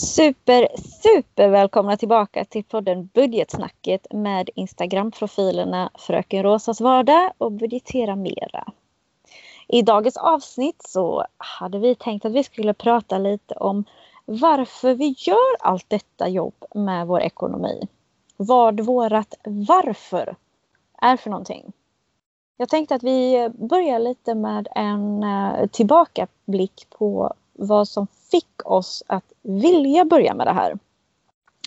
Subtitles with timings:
[0.00, 0.68] Super,
[1.02, 8.72] super välkomna tillbaka till podden Budgetsnacket med Instagram-profilerna Fröken Rosas vardag och Budgetera Mera.
[9.68, 13.84] I dagens avsnitt så hade vi tänkt att vi skulle prata lite om
[14.24, 17.88] varför vi gör allt detta jobb med vår ekonomi.
[18.36, 20.36] Vad vårat varför
[21.02, 21.72] är för någonting.
[22.56, 29.02] Jag tänkte att vi börjar lite med en eh, tillbakablick på vad som fick oss
[29.06, 30.78] att vilja börja med det här.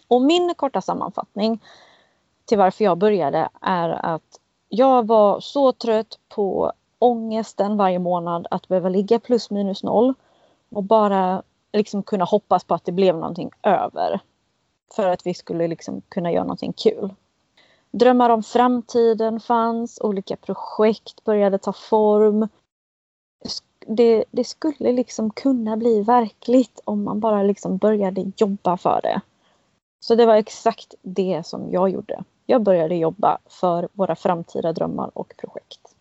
[0.08, 1.60] Och min korta sammanfattning
[2.46, 8.68] till varför jag började är att jag var så trött på ångesten varje månad att
[8.68, 10.14] behöva ligga plus minus noll
[10.70, 14.20] och bara liksom kunna hoppas på att det blev någonting över.
[14.96, 17.14] För att vi skulle liksom kunna göra någonting kul.
[17.92, 22.48] Drömmar om framtiden fanns, olika projekt började ta form
[23.88, 29.22] det, det, skulle liksom kunna bli verkligt om man bara liksom började jobba för det.
[30.00, 32.24] Så det var exakt det som jag gjorde.
[32.46, 35.96] Jag började jobba för våra framtida drömmar och projekt.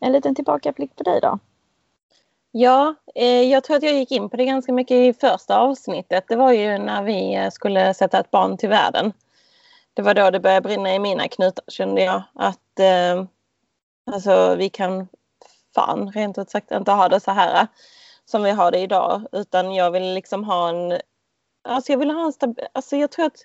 [0.00, 1.38] En liten tillbakablick på dig då?
[2.50, 6.24] Ja, eh, jag tror att jag gick in på det ganska mycket i första avsnittet.
[6.28, 9.12] Det var ju när vi eh, skulle sätta ett barn till världen.
[9.94, 12.22] Det var då det började brinna i mina knutar kände jag.
[12.34, 13.24] Att eh,
[14.14, 15.08] alltså, vi kan
[15.74, 17.66] fan rent ut sagt inte ha det så här eh,
[18.24, 21.00] som vi har det idag utan jag vill liksom ha en
[21.68, 23.44] Alltså jag vill ha en stabil, alltså jag tror att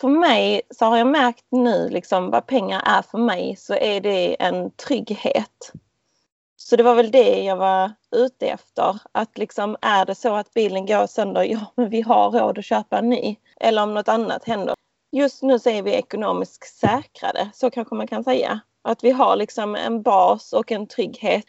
[0.00, 4.00] för mig så har jag märkt nu liksom vad pengar är för mig så är
[4.00, 5.72] det en trygghet.
[6.56, 8.98] Så det var väl det jag var ute efter.
[9.12, 12.64] Att liksom är det så att bilen går sönder, ja men vi har råd att
[12.64, 13.36] köpa en ny.
[13.60, 14.74] Eller om något annat händer.
[15.12, 18.60] Just nu så är vi ekonomiskt säkrade, så kanske man kan säga.
[18.82, 21.44] Att vi har liksom en bas och en trygghet.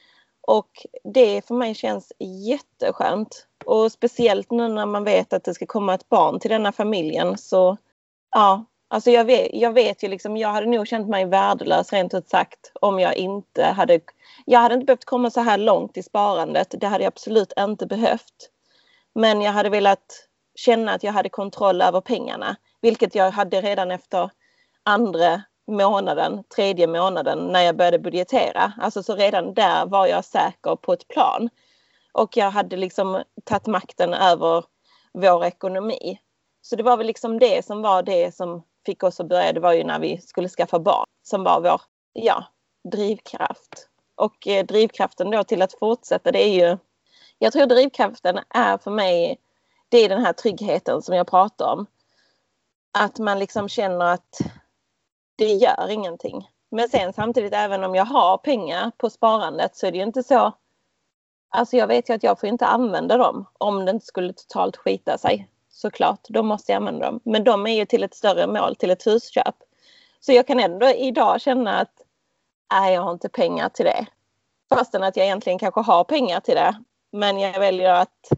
[0.47, 3.47] Och det för mig känns jätteskönt.
[3.65, 7.37] Och speciellt nu när man vet att det ska komma ett barn till denna familjen
[7.37, 7.77] så
[8.31, 12.13] ja, alltså jag vet, jag vet ju liksom, jag hade nog känt mig värdelös rent
[12.13, 13.99] ut sagt om jag inte hade,
[14.45, 17.85] jag hade inte behövt komma så här långt i sparandet, det hade jag absolut inte
[17.85, 18.49] behövt.
[19.15, 23.91] Men jag hade velat känna att jag hade kontroll över pengarna, vilket jag hade redan
[23.91, 24.29] efter
[24.83, 28.73] andra månaden, tredje månaden när jag började budgetera.
[28.77, 31.49] Alltså så redan där var jag säker på ett plan.
[32.11, 34.65] Och jag hade liksom tagit makten över
[35.13, 36.19] vår ekonomi.
[36.61, 39.53] Så det var väl liksom det som var det som fick oss att börja.
[39.53, 41.81] Det var ju när vi skulle skaffa barn som var vår
[42.13, 42.43] ja,
[42.91, 43.89] drivkraft.
[44.15, 46.77] Och eh, drivkraften då till att fortsätta det är ju
[47.43, 49.39] jag tror drivkraften är för mig
[49.89, 51.85] det är den här tryggheten som jag pratar om.
[52.91, 54.37] Att man liksom känner att
[55.35, 56.49] det gör ingenting.
[56.71, 60.23] Men sen samtidigt även om jag har pengar på sparandet så är det ju inte
[60.23, 60.53] så.
[61.49, 64.77] Alltså jag vet ju att jag får inte använda dem om det inte skulle totalt
[64.77, 65.49] skita sig.
[65.69, 67.19] Såklart, då måste jag använda dem.
[67.23, 69.55] Men de är ju till ett större mål, till ett husköp.
[70.19, 72.01] Så jag kan ändå idag känna att
[72.73, 74.05] nej, jag har inte pengar till det.
[74.69, 76.75] Fastän att jag egentligen kanske har pengar till det.
[77.11, 78.29] Men jag väljer att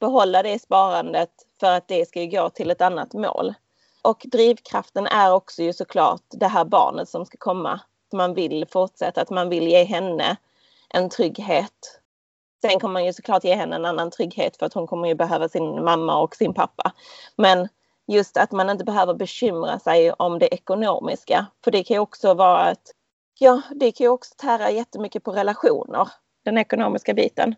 [0.00, 1.30] behålla det sparandet
[1.60, 3.54] för att det ska gå till ett annat mål.
[4.02, 7.80] Och drivkraften är också ju såklart det här barnet som ska komma.
[8.12, 10.36] Man vill fortsätta, att man vill ge henne
[10.88, 12.00] en trygghet.
[12.62, 15.14] Sen kommer man ju såklart ge henne en annan trygghet för att hon kommer ju
[15.14, 16.92] behöva sin mamma och sin pappa.
[17.36, 17.68] Men
[18.06, 21.46] just att man inte behöver bekymra sig om det ekonomiska.
[21.64, 22.94] För det kan ju också vara att,
[23.38, 26.08] ja, det kan ju också tära jättemycket på relationer,
[26.44, 27.54] den ekonomiska biten.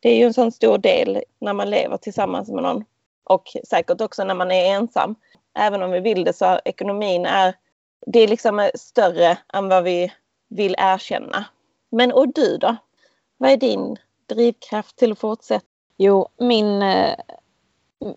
[0.00, 2.84] Det är ju en sån stor del när man lever tillsammans med någon
[3.24, 5.14] och säkert också när man är ensam
[5.56, 7.54] även om vi vill det så ekonomin är,
[8.06, 10.12] det är liksom större än vad vi
[10.48, 11.44] vill erkänna.
[11.90, 12.76] Men och du då?
[13.36, 13.96] Vad är din
[14.26, 15.66] drivkraft till att fortsätta?
[15.96, 17.18] Jo, min, eh,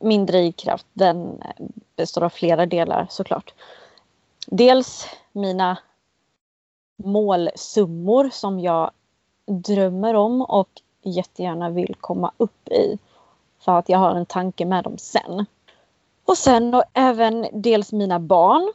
[0.02, 1.44] min drivkraft den
[1.96, 3.54] består av flera delar såklart.
[4.48, 5.78] Dels mina
[7.04, 8.92] målsummor som jag
[9.46, 10.70] drömmer om och
[11.04, 12.98] jättegärna vill komma upp i.
[13.60, 15.46] För att jag har en tanke med dem sen.
[16.30, 18.74] Och sen och även dels mina barn.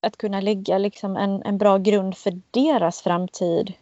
[0.00, 3.72] Att kunna lägga liksom en, en bra grund för deras framtid.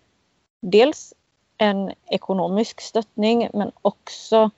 [0.61, 1.15] Dels
[1.59, 4.51] en ekonomisk stöttning men också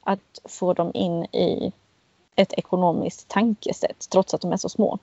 [0.00, 1.72] att få dem in i
[2.36, 4.98] ett ekonomiskt tankesätt trots att de är så små.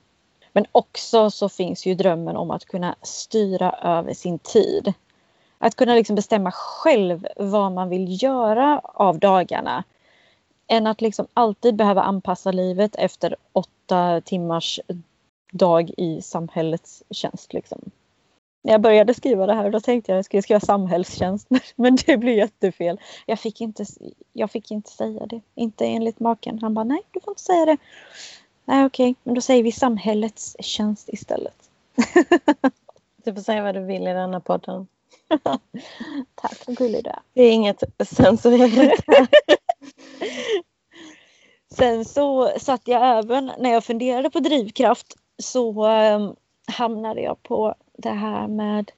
[0.51, 4.93] Men också så finns ju drömmen om att kunna styra över sin tid.
[5.57, 9.83] Att kunna liksom bestämma själv vad man vill göra av dagarna
[10.67, 14.79] än att liksom alltid behöva anpassa livet efter åtta timmars
[15.51, 17.53] dag i samhällets tjänst.
[17.53, 17.91] Liksom.
[18.63, 21.97] när jag började skriva det här då tänkte jag att jag skulle skriva samhällstjänst men
[22.05, 22.99] det blev jättefel.
[23.25, 23.85] Jag fick, inte,
[24.33, 26.59] jag fick inte säga det, inte enligt maken.
[26.61, 27.77] Han bara nej du får inte säga det.
[28.65, 29.15] Nej okej, okay.
[29.23, 31.69] men då säger vi samhällets tjänst istället.
[33.23, 34.87] du får säga vad du vill i denna podden.
[36.35, 37.19] Tack vad gullig du är.
[37.33, 38.99] Det är inget censurerat.
[41.73, 46.35] Sen så satt jag även, när jag funderade på drivkraft, så um,
[46.67, 48.91] hamnade jag på det här med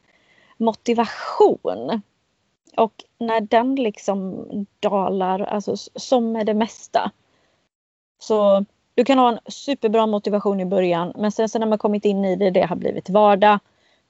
[0.58, 2.02] motivation.
[2.78, 4.46] Och när den liksom
[4.80, 7.12] dalar, alltså som med det mesta.
[8.20, 8.66] Så
[8.96, 12.26] du kan ha en superbra motivation i början men sen så när man kommit in
[12.26, 13.60] i det, det har blivit vardag.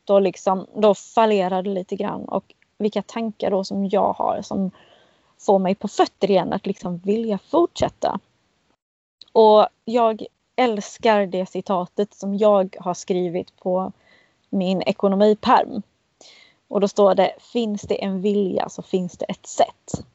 [0.04, 4.72] Då, liksom, då fallerar det lite grann och vilka tankar då som jag har som
[5.46, 8.20] få mig på fötter igen att liksom vilja fortsätta.
[9.32, 10.26] Och jag
[10.56, 13.92] älskar det citatet som jag har skrivit på
[14.50, 15.82] min ekonomiperm.
[16.68, 20.06] Och då står det, finns det en vilja så finns det ett sätt.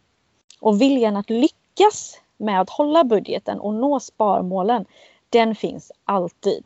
[0.61, 4.85] Och viljan att lyckas med att hålla budgeten och nå sparmålen,
[5.29, 6.65] den finns alltid.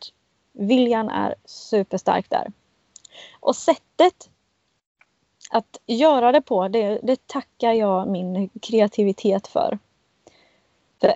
[0.51, 2.51] Viljan är superstark där.
[3.39, 4.29] Och sättet
[5.55, 9.79] att göra det på, det, det tackar jag min kreativitet för.
[11.01, 11.13] för.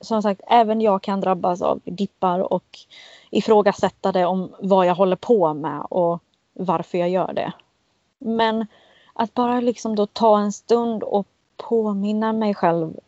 [0.00, 2.78] Som sagt, även jag kan drabbas av dippar och
[3.30, 7.52] ifrågasätta det om vad jag håller på med och varför jag gör det.
[8.18, 8.66] Men
[9.12, 11.26] att bara liksom då ta en stund och
[11.56, 13.00] påminna mig själv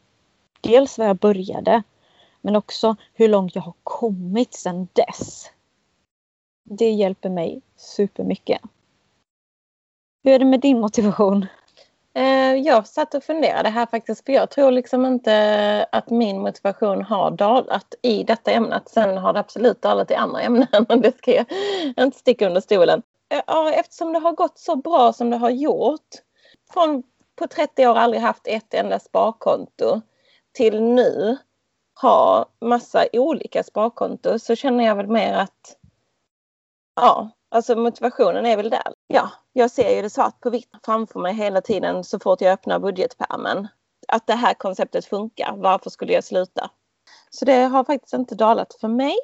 [0.61, 1.83] dels var jag började
[2.41, 5.51] men också hur långt jag har kommit sedan dess.
[6.65, 8.61] Det hjälper mig supermycket.
[10.29, 11.47] Hur är det med din motivation?
[12.15, 17.03] Eh, jag satt och funderade här faktiskt för jag tror liksom inte att min motivation
[17.03, 18.89] har dalat i detta ämnet.
[18.89, 21.47] Sen har det absolut dalat i andra ämnen det ska jag
[21.97, 23.03] inte sticka under stolen.
[23.29, 26.09] Eh, eftersom det har gått så bra som det har gjort.
[26.73, 27.03] Från
[27.37, 30.01] på 30 år aldrig haft ett enda sparkonto
[30.53, 31.37] till nu
[32.01, 34.39] ha massa olika sparkonto.
[34.39, 35.77] så känner jag väl mer att
[36.97, 38.93] ja, alltså motivationen är väl där.
[39.07, 42.53] Ja, jag ser ju det svart på vitt framför mig hela tiden så fort jag
[42.53, 43.69] öppnar budgetpärmen.
[44.09, 45.55] Att det här konceptet funkar.
[45.57, 46.71] Varför skulle jag sluta?
[47.31, 49.17] Så det har faktiskt inte dalat för mig.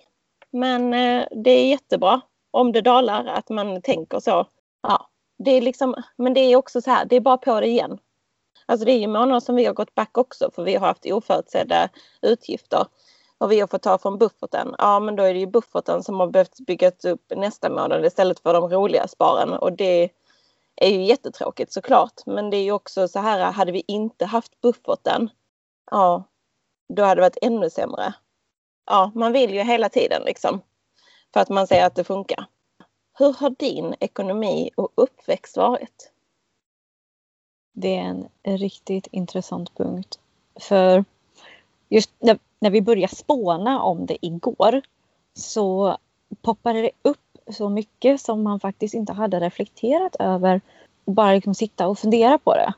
[0.51, 2.21] Men eh, det är jättebra
[2.51, 4.47] om det dalar att man tänker så.
[4.83, 5.09] Ja,
[5.39, 7.99] det är liksom, men det är också så här, det är bara på det igen.
[8.67, 11.07] Alltså det är ju månader som vi har gått back också för vi har haft
[11.07, 11.89] oförutsedda
[12.23, 12.87] utgifter.
[13.39, 14.75] Och vi har fått ta från bufferten.
[14.79, 18.41] Ja men då är det ju bufferten som har behövt byggas upp nästa månad istället
[18.41, 19.53] för de roliga sparen.
[19.53, 20.11] Och det
[20.77, 22.27] är ju jättetråkigt såklart.
[22.27, 25.31] Men det är ju också så här, hade vi inte haft bufferten,
[25.91, 26.25] ja
[26.89, 28.15] då hade det varit ännu sämre.
[28.87, 30.61] Ja, man vill ju hela tiden liksom.
[31.33, 32.47] För att man ser att det funkar.
[33.19, 36.13] Hur har din ekonomi och uppväxt varit?
[37.73, 40.19] Det är en riktigt intressant punkt.
[40.61, 41.05] För
[41.89, 44.83] just när, när vi började spåna om det igår
[45.35, 45.97] så
[46.43, 47.19] poppade det upp
[47.51, 50.61] så mycket som man faktiskt inte hade reflekterat över.
[51.05, 52.73] Bara liksom sitta och fundera på det.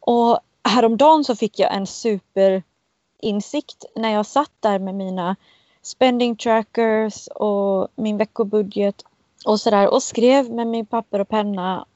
[0.00, 5.36] Och häromdagen så fick jag en superinsikt när jag satt där med mina
[5.82, 9.04] spending trackers och min veckobudget
[9.46, 11.86] och sådär och skrev med min papper och penna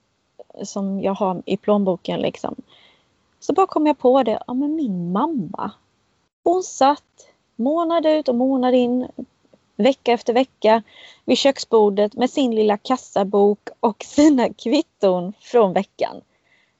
[0.62, 2.54] som jag har i plånboken liksom.
[3.40, 5.70] Så bara kom jag på det, ja men min mamma.
[6.44, 9.08] Hon satt månad ut och månad in,
[9.82, 10.82] vecka efter vecka
[11.24, 16.20] vid köksbordet med sin lilla kassabok och sina kvitton från veckan.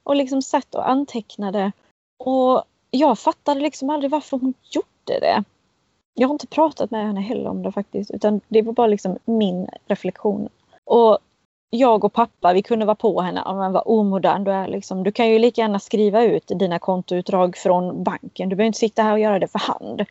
[0.03, 1.73] Och liksom satt och antecknade.
[2.19, 5.45] Och jag fattade liksom aldrig varför hon gjorde det.
[6.15, 9.19] Jag har inte pratat med henne heller om det faktiskt utan det var bara liksom
[9.25, 10.49] min reflektion.
[10.85, 11.19] Och
[11.71, 13.43] jag och pappa, vi kunde vara på henne.
[13.47, 14.69] men vad omodern du är.
[14.69, 15.03] Liksom.
[15.03, 18.49] Du kan ju lika gärna skriva ut dina kontoutdrag från banken.
[18.49, 20.05] Du behöver inte sitta här och göra det för hand.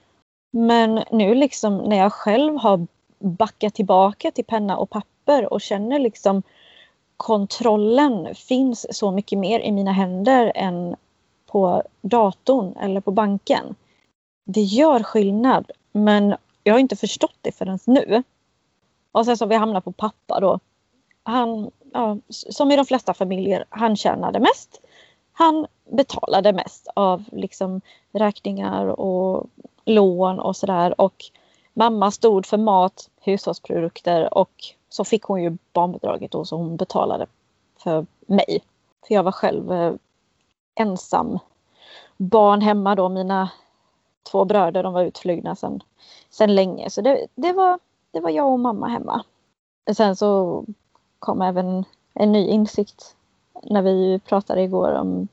[0.52, 2.88] Men nu liksom när jag själv har
[3.20, 6.44] backat tillbaka till penna och papper och känner liksom
[7.18, 10.96] kontrollen finns så mycket mer i mina händer än
[11.46, 13.76] på datorn eller på banken.
[14.46, 18.24] Det gör skillnad men jag har inte förstått det förrän nu.
[19.12, 20.60] Och sen så har vi hamnat på pappa då
[21.24, 24.82] han, ja, som i de flesta familjer, han tjänade mest.
[25.32, 27.82] Han betalade mest av liksom
[28.12, 29.50] räkningar och
[29.86, 31.02] lån och sådär.
[31.02, 31.26] Och
[31.74, 34.52] mamma stod för mat, hushållsprodukter och
[34.90, 37.28] så fick hon ju barnbidraget då så hon betalade
[37.78, 38.60] för mig.
[39.08, 39.94] För jag var själv eh,
[40.76, 41.40] ensam
[42.18, 43.10] barn hemma då.
[43.10, 43.50] Mina
[44.32, 45.84] två bröder de var utflugna sedan,
[46.30, 46.90] sen länge.
[46.90, 47.80] Så det, det, var,
[48.12, 49.24] det var jag och mamma hemma.
[49.94, 50.64] Sen så
[51.20, 53.16] kom även en ny insikt
[53.64, 55.28] när vi pratade igår om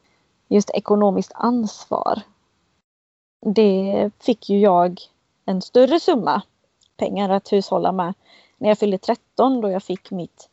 [0.48, 2.22] just ekonomiskt ansvar.
[3.40, 5.00] Det fick ju jag
[5.44, 6.42] en större summa
[6.96, 8.14] pengar att hushålla med
[8.58, 10.48] när jag fyllde 13 då jag fick mitt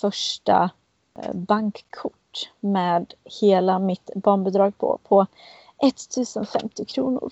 [0.00, 0.70] första
[1.18, 5.26] eh, bankkort med hela mitt barnbidrag på, på
[5.78, 7.30] 1050 kronor.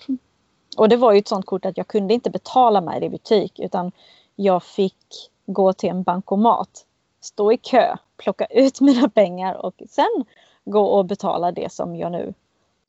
[0.77, 3.09] Och det var ju ett sånt kort att jag kunde inte betala med det i
[3.09, 3.91] butik utan
[4.35, 6.85] jag fick gå till en bankomat,
[7.21, 10.25] stå i kö, plocka ut mina pengar och sen
[10.65, 12.33] gå och betala det som jag nu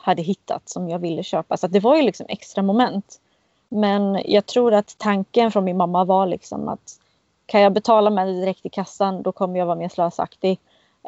[0.03, 1.57] hade hittat som jag ville köpa.
[1.57, 3.21] Så det var ju liksom extra moment.
[3.69, 7.01] Men jag tror att tanken från min mamma var liksom att
[7.47, 10.59] kan jag betala med det direkt i kassan då kommer jag vara mer slösaktig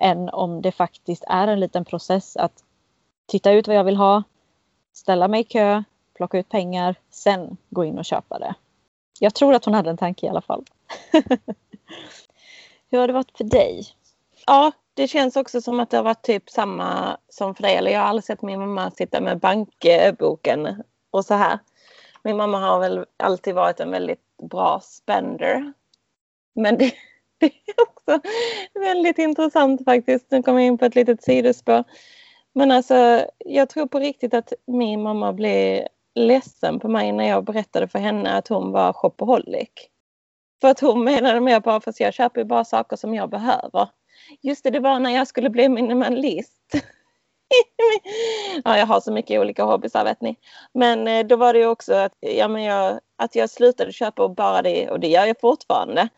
[0.01, 2.65] än om det faktiskt är en liten process att
[3.27, 4.23] titta ut vad jag vill ha,
[4.93, 5.83] ställa mig i kö,
[6.15, 8.55] plocka ut pengar, sen gå in och köpa det.
[9.21, 10.65] Jag tror att hon hade en tanke i alla fall.
[12.91, 13.87] Hur har det varit för dig?
[14.47, 17.77] Ja, det känns också som att det har varit typ samma som för dig.
[17.77, 21.59] Eller jag har aldrig sett min mamma sitta med bankboken och så här.
[22.23, 25.73] Min mamma har väl alltid varit en väldigt bra spender.
[26.55, 26.93] Men det,
[27.39, 28.29] det är också
[28.75, 30.31] väldigt intressant faktiskt.
[30.31, 31.85] Nu kommer jag in på ett litet sidospår.
[32.53, 37.45] Men alltså, jag tror på riktigt att min mamma blev ledsen på mig när jag
[37.45, 39.71] berättade för henne att hon var shopaholic.
[40.61, 43.89] För att hon menade mer på att jag köper ju bara saker som jag behöver.
[44.43, 46.73] Just det, det var när jag skulle bli minimalist.
[48.65, 50.37] ja, jag har så mycket olika hobbysar vet ni.
[50.75, 54.29] Men eh, då var det ju också att, ja, men jag, att jag slutade köpa
[54.29, 56.09] bara det, och det gör jag fortfarande.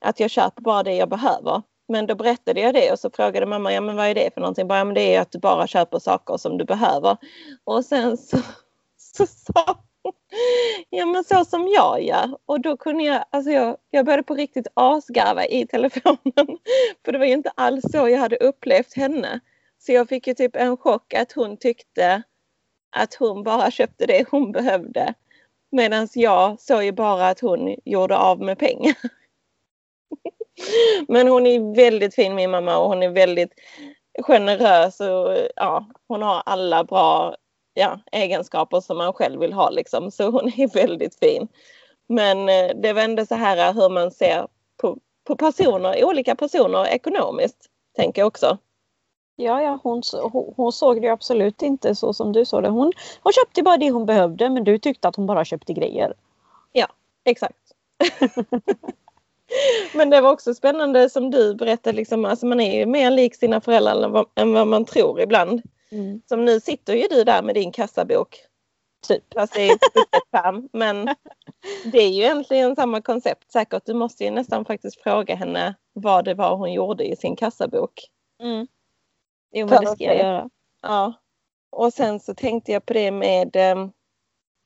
[0.00, 1.62] Att jag köper bara det jag behöver.
[1.88, 4.40] Men då berättade jag det och så frågade mamma, ja men vad är det för
[4.40, 4.68] någonting?
[4.68, 7.16] Bara, ja, men det är att du bara köper saker som du behöver.
[7.64, 8.38] Och sen så,
[8.96, 9.78] så sa
[10.90, 12.38] Ja men så som jag gör.
[12.46, 16.18] Och då kunde jag, alltså jag, jag började på riktigt asgarva i telefonen.
[17.04, 19.40] För det var ju inte alls så jag hade upplevt henne.
[19.78, 22.22] Så jag fick ju typ en chock att hon tyckte
[22.96, 25.14] att hon bara köpte det hon behövde.
[25.72, 28.94] Medan jag såg ju bara att hon gjorde av med pengar.
[31.08, 33.52] Men hon är väldigt fin min mamma och hon är väldigt
[34.22, 37.36] generös och ja, hon har alla bra
[37.76, 40.10] ja, egenskaper som man själv vill ha liksom.
[40.10, 41.48] Så hon är väldigt fin.
[42.06, 46.86] Men eh, det var ändå så här hur man ser på, på personer, olika personer
[46.86, 47.66] ekonomiskt,
[47.96, 48.58] tänker jag också.
[49.36, 52.68] Ja, ja hon, hon, hon, såg det absolut inte så som du såg det.
[52.68, 52.92] Hon,
[53.22, 56.14] hon köpte bara det hon behövde men du tyckte att hon bara köpte grejer.
[56.72, 56.86] Ja,
[57.24, 57.72] exakt.
[59.94, 63.34] men det var också spännande som du berättade, liksom, alltså man är ju mer lik
[63.34, 65.62] sina föräldrar än vad, än vad man tror ibland.
[65.92, 66.22] Mm.
[66.28, 68.36] Som nu sitter ju du där med din kassabok.
[69.08, 69.36] Typ.
[69.36, 69.78] Är
[70.30, 70.68] fram.
[70.72, 71.04] Men
[71.92, 73.86] det är ju egentligen samma koncept säkert.
[73.86, 77.92] Du måste ju nästan faktiskt fråga henne vad det var hon gjorde i sin kassabok.
[78.42, 78.66] Mm.
[79.52, 80.50] Jo men det ska jag göra.
[80.82, 81.12] Ja.
[81.70, 83.92] Och sen så tänkte jag på det med ehm,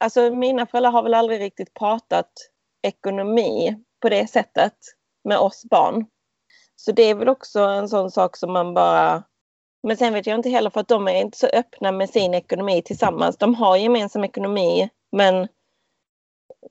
[0.04, 2.30] Alltså mina föräldrar har väl aldrig riktigt pratat
[2.82, 4.74] ekonomi på det sättet
[5.24, 6.06] med oss barn.
[6.76, 9.22] Så det är väl också en sån sak som man bara
[9.82, 12.34] men sen vet jag inte heller för att de är inte så öppna med sin
[12.34, 13.37] ekonomi tillsammans.
[13.37, 15.49] De har gemensam ekonomi men,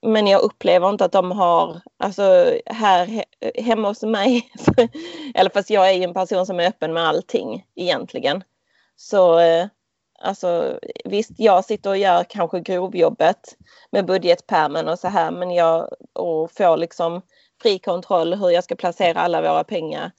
[0.02, 3.26] men jag upplever inte att de har, alltså här
[3.56, 4.52] hemma hos mig,
[5.36, 8.44] eller fast jag är ju en person som är öppen med allting egentligen.
[8.96, 9.68] Så eh,
[10.20, 13.58] alltså visst, jag sitter och gör kanske grovjobbet
[13.92, 17.22] med budgetpärmen och så här men jag och får liksom
[17.62, 20.12] fri kontroll hur jag ska placera alla våra pengar.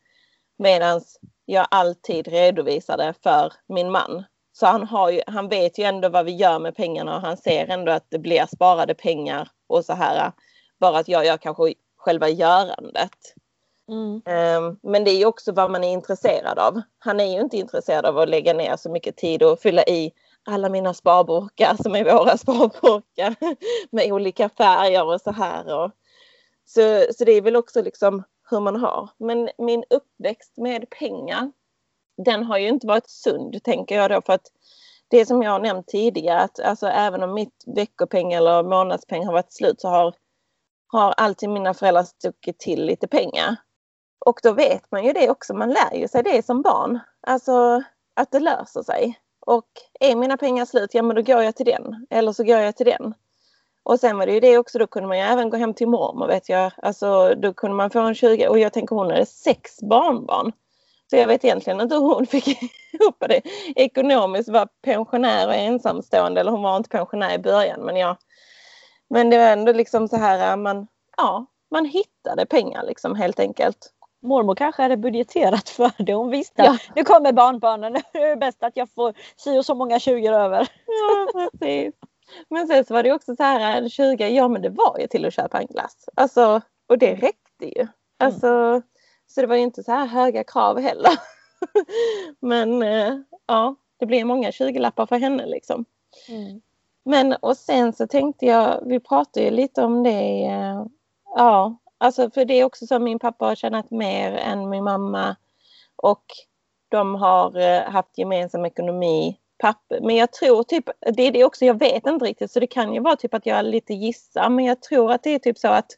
[0.58, 1.18] Medans
[1.50, 4.24] jag alltid redovisar det för min man.
[4.52, 7.36] Så han, har ju, han vet ju ändå vad vi gör med pengarna och han
[7.36, 10.32] ser ändå att det blir sparade pengar och så här.
[10.80, 13.34] Bara att jag gör kanske själva görandet.
[13.88, 14.22] Mm.
[14.64, 16.80] Um, men det är ju också vad man är intresserad av.
[16.98, 20.12] Han är ju inte intresserad av att lägga ner så mycket tid och fylla i
[20.44, 23.34] alla mina sparburkar som är våra sparburkar
[23.90, 25.74] med olika färger och så här.
[25.74, 25.90] Och,
[26.64, 29.10] så, så det är väl också liksom hur man har.
[29.18, 31.52] Men min uppväxt med pengar,
[32.24, 34.46] den har ju inte varit sund tänker jag då för att
[35.08, 39.32] det som jag har nämnt tidigare att alltså även om mitt veckopeng eller månadspeng har
[39.32, 40.14] varit slut så har,
[40.86, 43.56] har alltid mina föräldrar stuckit till lite pengar.
[44.26, 46.98] Och då vet man ju det också, man lär ju sig det som barn.
[47.20, 47.82] Alltså
[48.16, 49.18] att det löser sig.
[49.46, 49.68] Och
[50.00, 52.06] är mina pengar slut, ja men då går jag till den.
[52.10, 53.14] Eller så går jag till den.
[53.82, 55.88] Och sen var det ju det också, då kunde man ju även gå hem till
[55.88, 56.72] mormor vet jag.
[56.82, 60.52] Alltså då kunde man få en 20 och jag tänker hon hade sex barnbarn.
[61.10, 62.48] Så jag vet egentligen inte hur hon fick
[62.92, 63.40] ihop det
[63.76, 68.16] ekonomiskt, var pensionär och ensamstående eller hon var inte pensionär i början men ja.
[69.08, 73.90] Men det var ändå liksom så här man, ja, man hittade pengar liksom helt enkelt.
[74.22, 76.14] mormor kanske hade budgeterat för det.
[76.14, 76.78] Hon visste Ja.
[76.96, 77.92] nu kommer barnbarnen.
[78.14, 80.68] Nu är det bäst att jag får si och så många 20 över.
[80.86, 81.94] Ja, precis.
[82.48, 85.24] Men sen så var det också så här, 20, ja men det var ju till
[85.24, 86.08] att köpa en glass.
[86.14, 87.86] Alltså, och det räckte ju.
[88.18, 88.82] Alltså,
[89.26, 91.12] Så det var ju inte så här höga krav heller.
[92.40, 93.14] men eh,
[93.46, 95.84] ja, det blev många 20-lappar för henne liksom.
[97.04, 100.46] Men och sen så tänkte jag, vi pratade ju lite om det.
[100.46, 100.84] eh,
[101.36, 105.36] Ja, alltså för det är också så min pappa har tjänat mer än min mamma.
[105.96, 106.24] Och
[106.88, 109.36] de har eh, haft gemensam ekonomi.
[109.60, 109.94] Pappa.
[110.00, 112.94] Men jag tror typ, det är det också, jag vet inte riktigt så det kan
[112.94, 114.48] ju vara typ att jag lite gissar.
[114.48, 115.90] Men jag tror att det är typ så att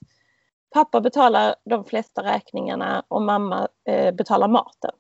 [0.75, 4.91] pappa betalar de flesta räkningarna och mamma eh, betalar maten.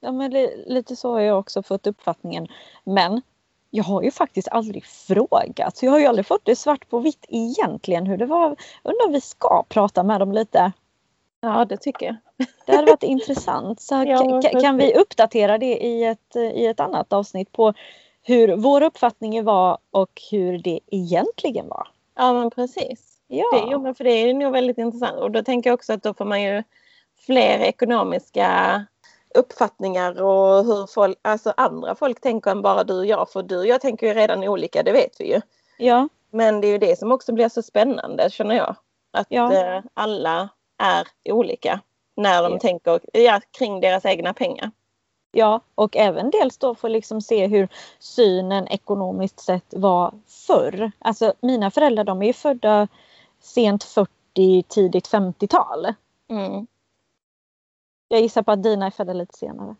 [0.00, 2.48] Ja, men li- lite så har jag också fått uppfattningen.
[2.84, 3.22] Men
[3.70, 5.76] jag har ju faktiskt aldrig frågat.
[5.76, 8.56] Så jag har ju aldrig fått det svart på vitt egentligen hur det var.
[8.82, 10.72] Undrar om vi ska prata med dem lite.
[11.40, 12.16] Ja, det tycker jag.
[12.66, 13.80] Det hade varit intressant.
[13.80, 17.74] Så Ja, ka- ka- kan vi uppdatera det i ett, i ett annat avsnitt på
[18.22, 21.88] hur vår uppfattning var och hur det egentligen var.
[22.14, 23.16] Ja, men precis.
[23.28, 25.92] Ja, Det, jo, men för det är nog väldigt intressant och då tänker jag också
[25.92, 26.62] att då får man ju
[27.26, 28.84] fler ekonomiska
[29.34, 33.30] uppfattningar och hur folk, alltså andra folk tänker än bara du och jag.
[33.30, 35.40] För du och jag tänker ju redan olika, det vet vi ju.
[35.78, 38.76] ja, Men det är ju det som också blir så spännande känner jag.
[39.12, 39.52] Att Ja.
[39.54, 40.48] eh, alla
[40.80, 41.80] är olika
[42.16, 42.58] när de Ja.
[42.58, 44.70] tänker ja, kring deras egna pengar.
[45.32, 47.68] ja, och även dels då få liksom se hur
[47.98, 50.92] synen ekonomiskt sett var förr.
[50.98, 52.88] Alltså mina föräldrar de är ju födda
[53.40, 55.94] sent 40, tidigt 50-tal.
[56.28, 56.66] Mm.
[58.08, 59.76] Jag gissar på att dina är födda lite senare.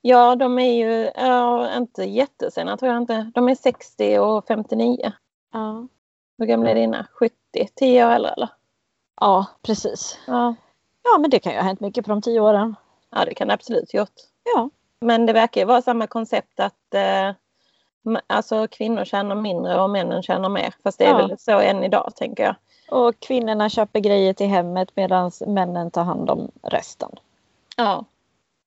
[0.00, 3.30] Ja, de är ju ja, inte jättesena tror jag inte.
[3.34, 5.12] De är 60 och 59.
[5.52, 5.86] Ja,
[6.38, 7.06] Hur gamla är dina?
[7.12, 7.34] 70?
[7.74, 8.48] 10 år äldre eller?
[9.20, 10.18] Ja precis.
[10.26, 10.54] Ja.
[11.04, 12.76] Ja, men det kan ju ha hänt mycket på de tio åren.
[13.10, 14.12] Ja, det kan det absolut gjort.
[14.54, 17.30] Ja, Men det verkar ju vara samma koncept att eh,
[18.26, 20.74] alltså kvinnor tjänar mindre och männen tjänar mer.
[20.82, 21.26] Fast det är Ja.
[21.26, 22.54] väl så än idag tänker jag.
[23.00, 27.10] och kvinnorna köper grejer till hemmet medan männen tar hand om resten.
[27.76, 28.04] Ja,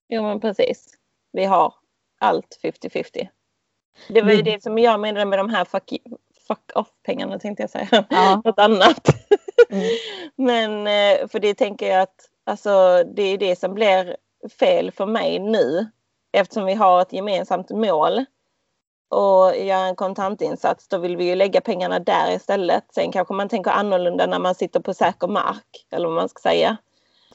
[0.09, 0.97] jo men precis.
[1.31, 1.73] Vi har
[2.19, 3.27] allt 50-50.
[4.07, 4.45] Det var ju Mm.
[4.45, 5.93] det som jag menade med de här fuck,
[6.47, 8.05] fuck off-pengarna tänkte jag säga.
[8.09, 8.41] Ja.
[8.45, 9.07] Något annat.
[9.75, 9.97] Mm.
[10.35, 14.17] Men eh, för det tänker jag att alltså, det är det som blir
[14.59, 15.85] fel för mig nu.
[16.33, 18.25] Eftersom vi har ett gemensamt mål
[19.09, 22.83] och göra en kontantinsats då vill vi ju lägga pengarna där istället.
[22.93, 26.41] Sen kanske man tänker annorlunda när man sitter på säker mark eller vad man ska
[26.49, 26.77] säga.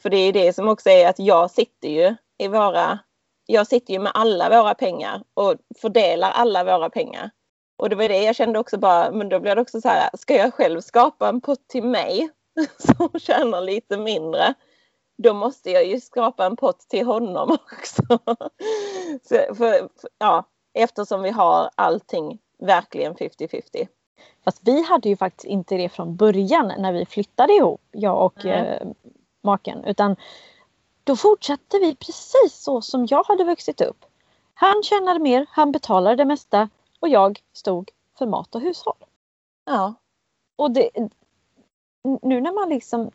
[0.03, 2.99] För det är det som också är att jag sitter ju i våra
[3.47, 7.31] jag sitter ju med alla våra pengar och fördelar alla våra pengar.
[7.81, 10.11] Och det var det jag kände också bara, men då blir det också så här,
[10.15, 12.31] ska jag själv skapa en pott till mig
[12.79, 14.55] som tjänar lite mindre?
[15.19, 18.03] Då måste jag ju skapa en pott till honom också.
[19.23, 19.89] Så för,
[20.19, 23.89] ja, eftersom vi har allting verkligen 50-50.
[24.45, 28.45] Fast vi hade ju faktiskt inte det från början när vi flyttade ihop, jag och
[28.45, 28.53] Nej.
[28.53, 28.89] eh,
[29.43, 29.85] maken.
[29.85, 30.17] Utan
[31.05, 34.05] då fortsatte vi precis så som jag hade vuxit upp.
[34.55, 36.69] Han tjänade mer, han betalade det mesta
[37.01, 39.05] och jag stod för mat och hushåll.
[39.65, 39.95] Ja,
[40.57, 40.91] Och det,
[42.23, 43.11] nu när man liksom,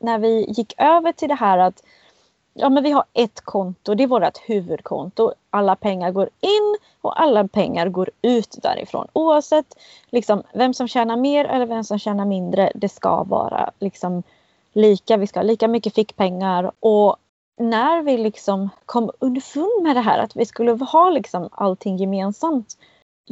[0.00, 1.82] när vi gick över till det här att
[2.54, 5.32] ja men vi har ett konto, det är vårt huvudkonto.
[5.50, 9.08] Alla pengar går in och alla pengar går ut därifrån.
[9.12, 9.74] Oavsett
[10.10, 14.22] liksom, vem som tjänar mer eller vem som tjänar mindre, det ska vara liksom
[14.72, 15.16] lika.
[15.16, 17.16] Vi ska ha lika mycket fickpengar och
[17.60, 22.78] när vi liksom kom underfund med det här att vi skulle ha liksom allting gemensamt.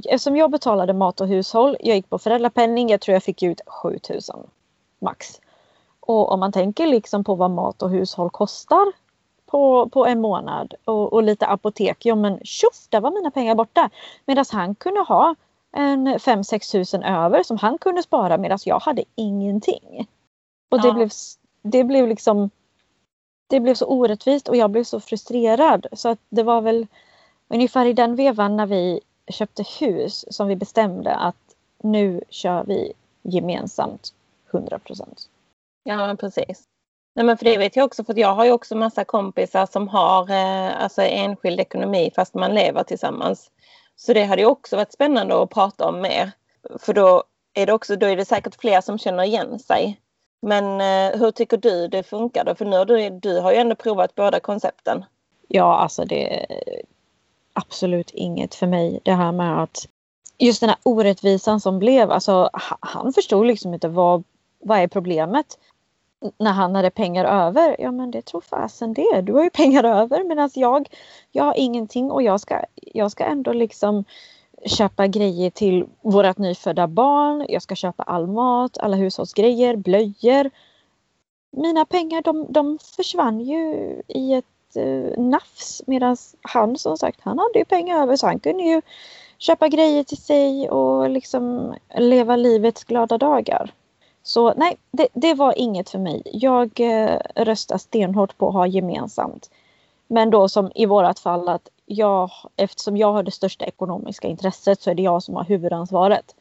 [0.04, 3.60] Eftersom jag betalade mat och hushåll, jag gick på föräldrapenning, jag tror jag fick ut
[3.66, 4.36] 7000
[4.98, 5.40] max.
[6.00, 8.92] Och om man tänker liksom på vad mat och hushåll kostar
[9.46, 13.54] på, på en månad och, och lite apotek, ja men tjoff, där var mina pengar
[13.54, 13.90] borta.
[14.26, 15.34] Medan han kunde ha
[15.72, 20.08] en 5-6 tusen över som han kunde spara medan jag hade ingenting.
[20.68, 20.94] Och det, Ja.
[20.94, 21.10] blev,
[21.62, 22.50] det blev liksom
[23.46, 26.86] det blev så orättvist och jag blev så frustrerad så att det var väl
[27.48, 31.36] ungefär i den vevan när vi köpte hus som vi bestämde att
[31.82, 34.14] nu kör vi gemensamt
[34.50, 35.28] 100 procent.
[35.82, 36.64] Ja, precis.
[37.14, 39.88] Nej, men för det vet jag också, för jag har ju också massa kompisar som
[39.88, 43.50] har eh, alltså enskild ekonomi fast man lever tillsammans.
[43.96, 46.30] Så det hade ju också varit spännande att prata om mer.
[46.78, 50.00] För då är det också, då är det säkert fler som känner igen sig.
[50.42, 52.54] Men eh, hur tycker du det funkar då?
[52.54, 55.04] För nu har du, du har ju ändå provat båda koncepten.
[55.48, 56.46] Ja, alltså det
[57.58, 59.00] absolut inget för mig.
[59.02, 59.88] Det här med att
[60.38, 64.24] just den här orättvisan som blev, alltså han förstod liksom inte vad,
[64.60, 65.58] vad är problemet.
[66.38, 67.76] när han hade pengar över.
[67.78, 69.20] Ja men det tror fasen det.
[69.22, 70.88] Du har ju pengar över medan jag,
[71.32, 74.04] jag har ingenting och jag ska, jag ska ändå liksom
[74.66, 77.46] köpa grejer till vårat nyfödda barn.
[77.48, 80.50] Jag ska köpa all mat, alla hushållsgrejer, blöjor.
[81.50, 83.62] Mina pengar de, de försvann ju
[84.08, 84.44] i ett
[84.78, 88.82] eh, nafs medan han som sagt han hade ju pengar över så han kunde ju
[89.38, 93.72] köpa grejer till sig och liksom leva livets glada dagar.
[94.22, 96.22] Så nej, det, det var inget för mig.
[96.24, 99.50] Jag eh, röstar stenhårt på att ha gemensamt.
[100.06, 104.80] Men då som i vårat fall att jag, eftersom jag har det största ekonomiska intresset
[104.80, 106.34] så är det jag som har huvudansvaret.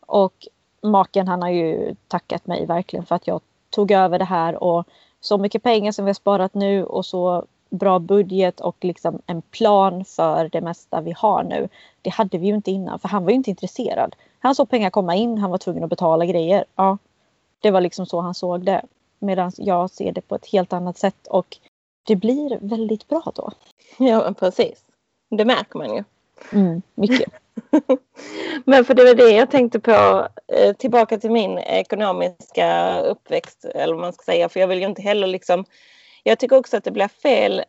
[0.00, 0.48] Och
[0.82, 4.88] maken han har ju tackat mig verkligen för att jag tog över det här och
[5.20, 9.42] så mycket pengar som vi har sparat nu och så bra budget och liksom en
[9.42, 11.68] plan för det mesta vi har nu.
[12.02, 14.16] Det hade vi ju inte innan för han var ju inte intresserad.
[14.38, 16.64] Han såg pengar komma in, han var tvungen att betala grejer.
[16.76, 16.98] Ja,
[17.60, 18.82] det var liksom så han såg det.
[19.18, 21.58] Medan jag ser det på ett helt annat sätt och
[22.06, 23.50] det blir väldigt bra då.
[23.98, 24.84] Ja, precis.
[25.30, 26.04] Det märker man ju.
[26.52, 27.32] Mm, mycket.
[28.64, 33.94] Men för det var det jag tänkte på, eh, tillbaka till min ekonomiska uppväxt, eller
[33.94, 35.64] vad man ska säga, för jag vill ju inte heller liksom,
[36.22, 37.64] jag tycker också att det blir fel,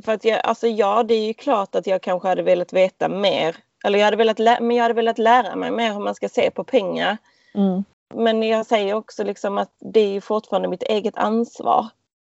[0.00, 3.08] för att jag, alltså ja, det är ju klart att jag kanske hade velat veta
[3.08, 6.28] mer, eller jag hade velat, men jag hade velat lära mig mer hur man ska
[6.28, 7.16] se på pengar.
[7.54, 7.84] Mm.
[8.14, 11.88] Men jag säger också liksom att det är fortfarande mitt eget ansvar.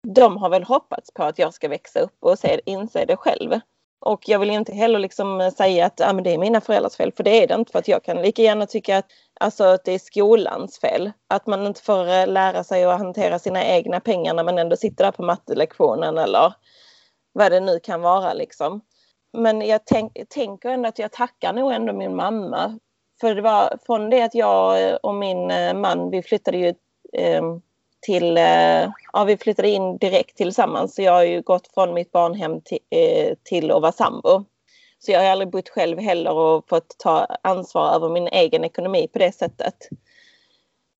[0.08, 3.60] De har väl hoppats på att jag ska växa upp och se, inse det själv.
[4.00, 6.96] Och jag vill inte heller liksom eh, säga att ah, men det är mina föräldrars
[6.96, 7.72] fel, för det är det inte.
[7.72, 9.06] För att jag kan lika gärna tycka att,
[9.40, 11.12] alltså, att det är skolans fel.
[11.28, 14.76] Att man inte får eh, lära sig att hantera sina egna pengar när man ändå
[14.76, 16.54] sitter där på mattelektionen eller
[17.32, 18.32] vad det nu kan vara.
[18.32, 18.80] Liksom.
[19.32, 22.78] Men jag tänk, tänker ändå att jag tackar nog ändå min mamma
[23.20, 25.46] för det var från det att jag eh, och min
[25.80, 26.74] man, vi flyttade ju
[27.12, 27.42] eh,
[28.00, 30.94] till, eh, ja vi flyttade in direkt tillsammans.
[30.94, 34.44] Så jag har ju gått från mitt barnhem till, eh, till att vara sambo.
[34.98, 39.08] Så jag har aldrig bott själv heller och fått ta ansvar över min egen ekonomi
[39.12, 39.88] på det sättet.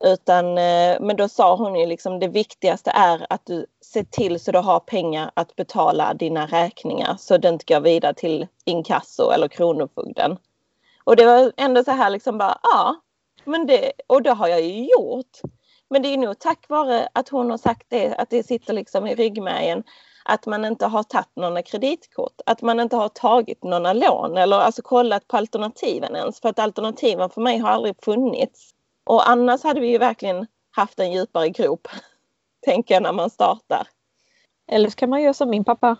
[0.05, 4.41] Utan, eh, men då sa hon ju liksom det viktigaste är att du ser till
[4.41, 9.31] så du har pengar att betala dina räkningar så det inte går vidare till inkasso
[9.31, 10.39] eller kronofogden.
[11.05, 12.97] Och det var ändå så här liksom bara, ja,
[13.45, 15.41] men det, och det har jag ju gjort.
[15.91, 19.07] Men det är nog tack vare att hon har sagt det, att det sitter liksom
[19.07, 19.83] i ryggmärgen
[20.25, 24.57] att man inte har tagit några kreditkort, att man inte har tagit några lån eller
[24.57, 26.41] alltså kollat på alternativen ens.
[26.41, 28.75] För att alternativen för mig har aldrig funnits.
[29.05, 31.89] Och annars hade vi ju verkligen haft en djupare grop,
[32.65, 33.89] tänker jag när man startar.
[34.71, 35.97] Eller så kan man göra som min pappa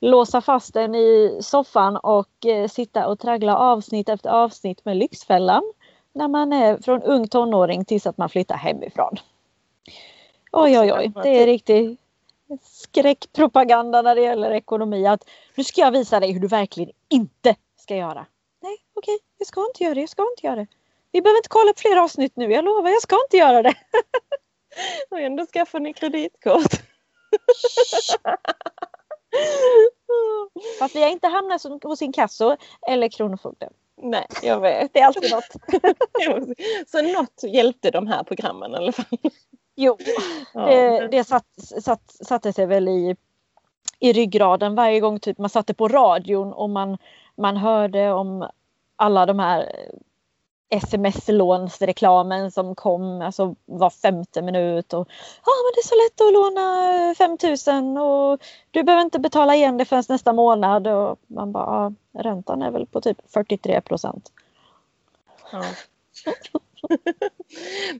[0.00, 5.72] låsa fast den i soffan och eh, sitta och traggla avsnitt efter avsnitt med Lyxfällan
[6.14, 9.16] när man är från ung tonåring tills att man flyttar hemifrån.
[10.52, 11.12] Oj, oj, oj.
[11.22, 12.00] Det är riktigt
[12.62, 15.06] skräckpropaganda när det gäller ekonomi.
[15.06, 18.26] Att nu ska jag visa dig hur du verkligen inte ska göra.
[18.62, 20.00] Nej, okej, jag ska inte göra det.
[20.00, 20.66] Jag ska inte göra det.
[21.12, 22.52] Vi behöver inte kolla på fler avsnitt nu.
[22.52, 23.74] Jag lovar, jag ska inte göra det.
[25.10, 26.72] Och ändå skaffar ni kreditkort.
[30.78, 33.72] Fast vi har inte hamnat hos inkasso eller Kronofogden.
[33.96, 34.92] Nej, jag vet.
[34.92, 35.52] Det är alltid något.
[36.90, 39.18] Så något hjälpte de här programmen i alla fall.
[39.76, 39.98] Jo,
[40.52, 41.46] det, det satt,
[41.82, 43.16] satt, satte sig väl i,
[43.98, 46.98] i ryggraden varje gång typ man satte på radion och man,
[47.36, 48.48] man hörde om
[48.96, 49.90] alla de här
[50.74, 54.92] sms-lånsreklamen som kom alltså var femte minut.
[54.92, 55.08] Och,
[55.44, 59.76] ja men det är så lätt att låna 5000 och du behöver inte betala igen
[59.76, 60.86] det förrän nästa månad.
[60.86, 64.32] Och man bara, räntan är väl på typ 43 procent.
[65.52, 65.64] Ja.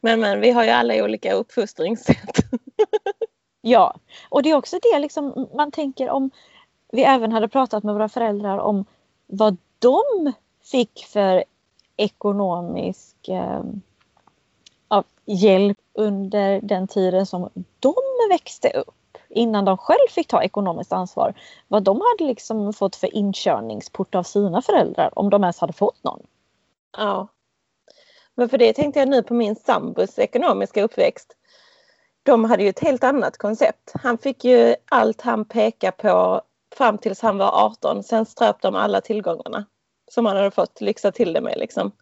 [0.03, 2.37] men, men vi har ju alla olika uppfostringssätt.
[3.61, 3.95] ja,
[4.29, 6.31] och det är också det liksom man tänker om
[6.93, 8.85] vi även hade pratat med våra föräldrar om
[9.27, 10.33] vad de
[10.63, 11.45] fick för
[11.97, 13.63] ekonomisk eh,
[15.27, 17.49] hjälp under den tiden som
[17.81, 17.95] de
[18.31, 18.95] växte upp
[19.29, 21.35] innan de själv fick ta ekonomiskt ansvar.
[21.69, 26.05] Vad de hade liksom fått för inkörningsport av sina föräldrar om de ens hade fått
[26.05, 26.23] någon.
[26.97, 27.29] Ja.
[28.35, 31.37] Men för det tänkte jag nu på min sambos ekonomiska uppväxt.
[32.23, 33.93] De hade ju ett helt annat koncept.
[33.95, 36.43] Han fick ju allt han pekade på
[36.77, 38.03] fram tills han var 18.
[38.03, 39.65] Sen ströp de alla tillgångarna
[40.15, 41.59] som han hade fått lyxa till det med.
[41.59, 41.93] Liksom.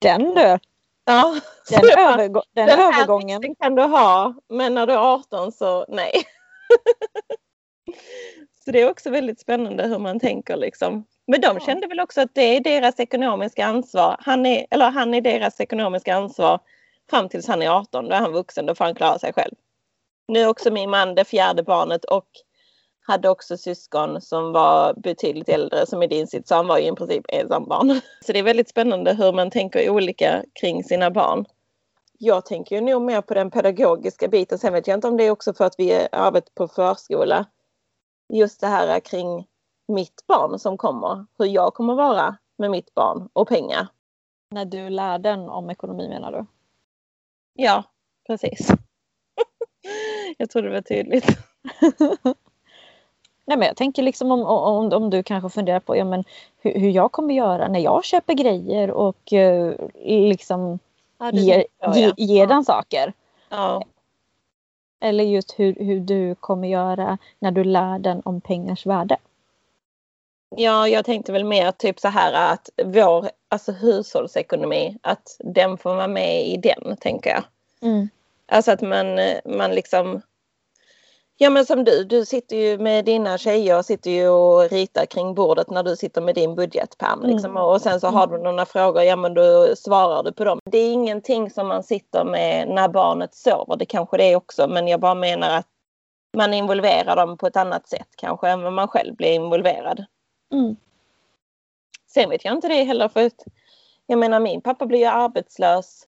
[0.00, 0.58] Den du!
[1.04, 3.40] Ja, den, övergå den, den övergången.
[3.40, 6.12] Den kan du ha, men när du är 18 så nej.
[8.64, 11.04] så det är också väldigt spännande hur man tänker liksom.
[11.26, 14.16] Men de kände väl också att det är deras ekonomiska ansvar.
[14.20, 16.60] Han är, eller han är deras ekonomiska ansvar
[17.10, 18.08] fram tills han är 18.
[18.08, 19.54] Då är han vuxen, då får han klara sig själv.
[20.28, 22.28] Nu är också min man det fjärde barnet och
[23.08, 26.92] hade också syskon som var betydligt äldre som är din sitt, så han var ju
[26.92, 28.00] i princip ensambarn.
[28.26, 31.44] Så det är väldigt spännande hur man tänker olika kring sina barn.
[32.18, 34.58] Jag tänker ju nog mer på den pedagogiska biten.
[34.58, 37.46] Sen vet jag inte om det är också för att vi arbetar på förskola.
[38.32, 39.46] Just det här kring
[39.88, 41.26] mitt barn som kommer.
[41.38, 43.88] Hur jag kommer vara med mitt barn och pengar.
[44.50, 46.46] När du lär den om ekonomi menar du?
[47.54, 47.84] Ja,
[48.26, 48.68] precis.
[50.38, 51.26] jag tror det var tydligt.
[53.48, 56.24] Nej, men jag tänker liksom om, om, om du kanske funderar på ja, men
[56.60, 60.78] hur, hur jag kommer göra när jag köper grejer och uh, liksom
[61.18, 63.12] ja, ger, ge, ger den saker.
[63.48, 63.82] Ja.
[65.00, 69.16] Eller just hur, hur du kommer göra när du lär den om pengars värde.
[70.56, 75.94] Ja, jag tänkte väl mer typ så här att vår alltså hushållsekonomi, att den får
[75.94, 77.42] vara med i den, tänker jag.
[77.90, 78.08] Mm.
[78.46, 80.22] Alltså att man, man liksom
[81.40, 85.34] Ja men som du, du sitter ju med dina tjejer sitter ju och ritar kring
[85.34, 87.22] bordet när du sitter med din budgetpärm.
[87.22, 87.50] Liksom.
[87.50, 87.62] Mm.
[87.62, 88.44] Och sen så har du mm.
[88.44, 90.60] några frågor, ja men då svarar du på dem.
[90.64, 94.68] Det är ingenting som man sitter med när barnet sover, det kanske det är också
[94.68, 95.66] men jag bara menar att
[96.36, 100.04] man involverar dem på ett annat sätt kanske än vad man själv blir involverad.
[100.52, 100.76] Mm.
[102.06, 103.44] Sen vet jag inte det heller för att
[104.06, 106.06] jag menar min pappa blev ju arbetslös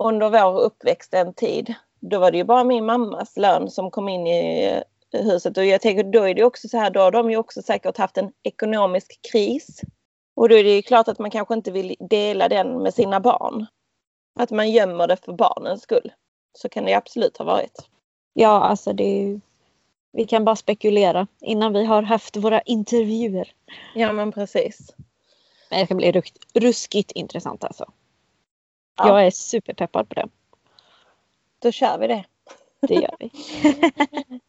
[0.00, 4.08] under vår uppväxt en tid då var det ju bara min mammas lön som kom
[4.08, 7.30] in i huset och jag tänker då är det också så här, då har de
[7.30, 9.80] ju också säkert haft en ekonomisk kris.
[10.34, 13.20] Och då är det ju klart att man kanske inte vill dela den med sina
[13.20, 13.66] barn.
[14.38, 16.12] Att man gömmer det för barnens skull.
[16.58, 17.88] Så kan det absolut ha varit.
[18.32, 19.40] Ja, alltså det är ju...
[20.12, 23.52] Vi kan bara spekulera innan vi har haft våra intervjuer.
[23.94, 24.94] Ja, men precis.
[25.70, 26.22] Men det ska bli
[26.54, 27.92] ruskigt intressant alltså.
[28.96, 29.08] Ja.
[29.08, 30.28] Jag är superpeppad på det.
[31.62, 32.24] Då kör vi det.
[32.88, 33.30] Det gör vi.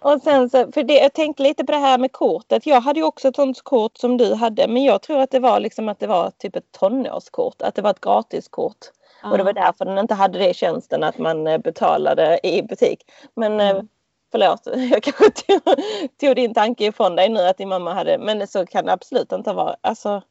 [0.00, 2.66] och sen så, för det, jag tänkte lite på det här med kortet.
[2.66, 5.38] Jag hade ju också ett sånt kort som du hade men jag tror att det
[5.38, 8.76] var liksom att det var typ ett tonårskort, att det var ett gratiskort.
[9.22, 9.30] Ah.
[9.30, 13.10] Och det var därför den inte hade det tjänsten att man eh, betalade i butik.
[13.34, 13.88] Men mm.
[14.32, 15.60] förlåt, jag kanske tog,
[16.20, 19.32] tog din tanke ifrån dig nu att din mamma hade, men så kan det absolut
[19.32, 19.76] inte vara.
[19.80, 20.22] Alltså,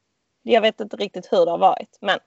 [0.44, 2.20] jag vet inte riktigt hur det har varit men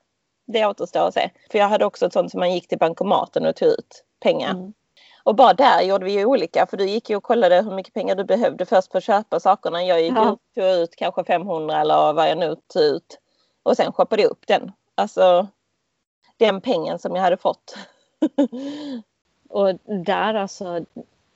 [0.45, 1.29] det återstår att se.
[1.51, 4.51] För jag hade också ett sånt som man gick till bankomaten och tog ut pengar.
[4.51, 4.73] Mm.
[5.23, 7.93] Och bara där gjorde vi ju olika för du gick ju och kollade hur mycket
[7.93, 9.83] pengar du behövde först för att köpa sakerna.
[9.83, 10.33] Jag gick ja.
[10.33, 13.19] ut tog ut kanske 500 eller vad jag nu tog ut.
[13.63, 14.71] Och sen shoppade jag upp den.
[14.95, 15.47] Alltså
[16.37, 17.77] den pengen som jag hade fått.
[19.49, 20.85] och där alltså,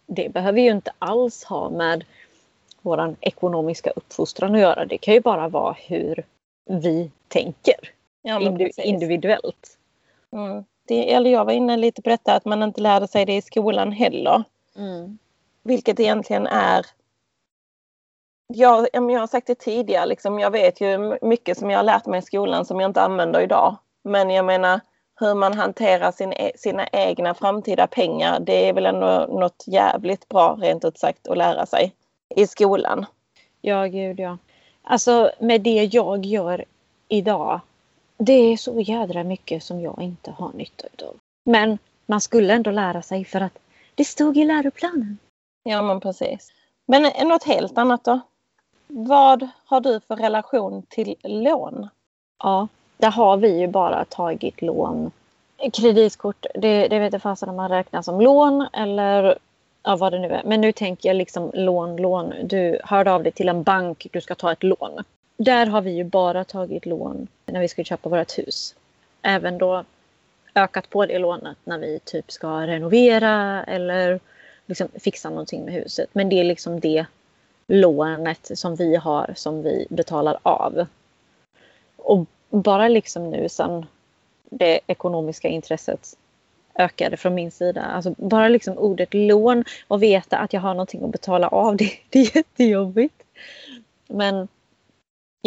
[0.06, 2.04] det behöver ju inte alls ha med
[2.82, 4.86] våran ekonomiska uppfostran att göra.
[4.86, 6.26] Det kan ju bara vara hur
[6.66, 7.97] vi tänker
[8.28, 9.78] ja, individuellt.
[10.32, 10.64] Mm.
[10.88, 13.42] Det, eller jag var inne lite på detta att man inte lärde sig det i
[13.42, 14.44] skolan heller.
[14.76, 15.18] Mm.
[15.64, 16.86] Vilket egentligen är
[18.48, 22.06] jag, jag har sagt det tidigare, liksom, jag vet ju mycket som jag har lärt
[22.06, 23.76] mig i skolan som jag inte använder idag.
[24.04, 24.80] Men jag menar
[25.20, 30.30] hur man hanterar sin, e, sina egna framtida pengar, det är väl ändå något jävligt
[30.30, 31.94] bra rent ut sagt att lära sig
[32.36, 33.06] i skolan.
[33.62, 34.38] Ja, gud ja.
[34.84, 36.66] Alltså med det jag gör
[37.08, 37.62] idag
[38.18, 41.16] det är så jädra mycket som jag inte har nytta utav.
[41.46, 43.58] Men man skulle ändå lära sig för att
[43.96, 45.18] det stod i läroplanen.
[45.64, 46.52] Ja men precis.
[46.86, 48.20] Men något helt annat då?
[48.88, 51.90] Vad har du för relation till lån?
[52.44, 55.12] Ja, där har vi ju bara tagit lån.
[55.74, 59.38] Kreditkort, det, det vet jag fasen om man räknar som lån eller
[59.84, 60.42] ja, vad det nu är.
[60.46, 62.34] Men nu tänker jag liksom lån, lån.
[62.44, 65.04] Du hörde av dig till en bank, du ska ta ett lån
[65.38, 68.76] där har vi ju bara tagit lån när vi skulle köpa vårt hus.
[69.22, 69.84] Även då
[70.56, 74.20] ökat på det lånet när vi typ ska renovera eller
[74.66, 76.10] liksom fixa någonting med huset.
[76.14, 77.06] Men det är liksom det
[77.68, 80.88] lånet som vi har som vi betalar av.
[81.96, 83.86] Och bara liksom nu sen
[84.50, 86.18] det ekonomiska intresset
[86.76, 87.82] ökade från min sida.
[87.82, 91.92] Alltså bara liksom ordet lån och veta att jag har någonting att betala av, det,
[92.10, 93.24] det är jättejobbigt.
[94.08, 94.48] Men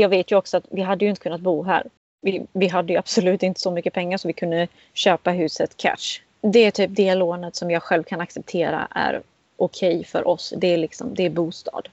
[0.00, 1.86] jag vet ju också att vi hade ju inte kunnat bo här.
[2.20, 6.20] Vi, vi hade ju absolut inte så mycket pengar så vi kunde köpa huset cash.
[6.40, 9.22] Det är typ det lånet som jag själv kan acceptera är
[9.56, 10.54] okej okay för oss.
[10.56, 11.88] Det är liksom, det är bostad.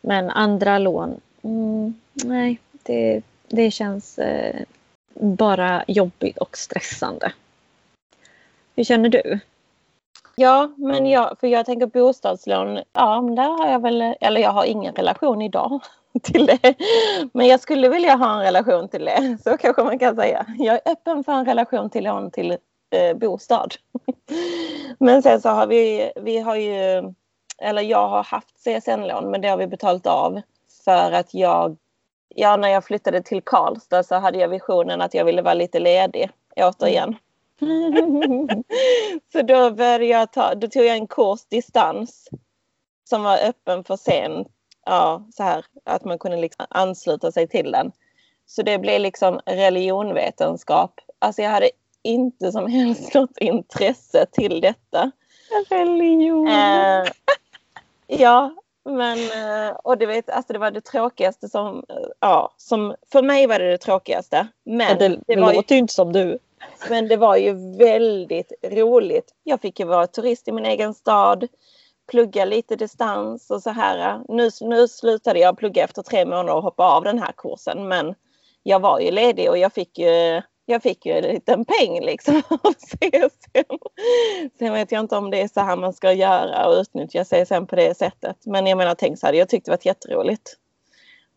[0.00, 4.60] Men andra lån, mm, nej, det, det känns eh,
[5.14, 7.32] bara jobbigt och stressande.
[8.76, 9.38] Hur känner du?
[10.36, 14.50] Ja, men jag, för jag tänker bostadslån, ja men där har jag väl, eller jag
[14.50, 15.80] har ingen relation idag
[16.22, 16.74] till det.
[17.32, 20.46] Men jag skulle vilja ha en relation till det, så kanske man kan säga.
[20.58, 22.58] Jag är öppen för en relation till lån till
[22.90, 23.74] eh, bostad.
[24.98, 27.12] men sen så har vi, vi har ju,
[27.58, 30.40] eller jag har haft CSN-lån men det har vi betalat av
[30.84, 31.76] för att jag,
[32.28, 35.80] ja när jag flyttade till Karlstad så hade jag visionen att jag ville vara lite
[35.80, 37.16] ledig återigen.
[39.32, 42.28] så då började jag ta, då tog jag en kurs distans
[43.04, 44.44] som var öppen för sen,
[44.86, 47.92] ja så här att man kunde liksom ansluta sig till den.
[48.46, 51.00] Så det blev liksom religionvetenskap.
[51.18, 51.70] Alltså jag hade
[52.02, 55.10] inte som helst något intresse till detta.
[55.70, 56.48] Religion.
[56.48, 57.04] Eh,
[58.06, 61.84] ja, men eh, och du vet, alltså det var det tråkigaste som,
[62.20, 64.48] ja, som för mig var det det tråkigaste.
[64.64, 66.38] Men det, det, var låter ju inte som du.
[66.90, 69.34] Men det var ju väldigt roligt.
[69.44, 71.48] Jag fick ju vara turist i min egen stad,
[72.10, 74.20] plugga lite distans och så här.
[74.28, 77.88] Nu, nu slutade jag plugga efter tre månader och hoppa av den här kursen.
[77.88, 78.14] Men
[78.62, 82.34] jag var ju ledig och jag fick ju, jag fick ju en liten peng liksom
[82.48, 83.78] av CSN.
[84.58, 87.66] Sen vet jag inte om det är så här man ska göra och utnyttja CSN
[87.66, 88.36] på det sättet.
[88.46, 90.56] Men jag menar tänk så här, jag tyckte det var jätteroligt.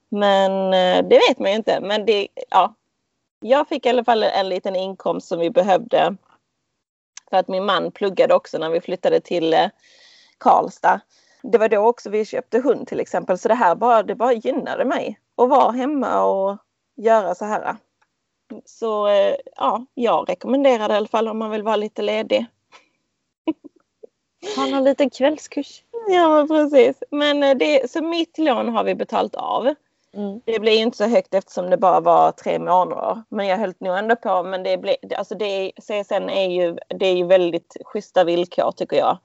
[0.10, 1.80] Men eh, det vet man ju inte.
[1.82, 2.76] Men det, ja.
[3.40, 6.16] Jag fick i alla fall en liten inkomst som vi behövde.
[7.30, 9.68] För att min man pluggade också när vi flyttade till eh,
[10.38, 11.00] Karlstad.
[11.44, 13.38] Det var då också vi köpte hund till exempel.
[13.38, 15.20] Så det här bara, det bara gynnade mig.
[15.38, 16.58] Att vara hemma och
[16.96, 17.76] göra så här.
[18.66, 22.46] Så eh, ja, jag rekommenderar det i alla fall om man vill vara lite ledig.
[24.56, 25.84] Ha någon liten kvällskurs.
[26.08, 27.04] Ja precis.
[27.12, 29.74] Men eh, det, så mitt lån har vi betalt av.
[30.14, 30.42] Mm.
[30.46, 33.24] Det blir inte så högt eftersom det bara var tre månader.
[33.30, 34.44] Men jag höll nog ändå på.
[34.44, 38.98] Men det blir, alltså det, CSN är ju, det är ju väldigt schyssta villkor tycker
[38.98, 39.18] jag.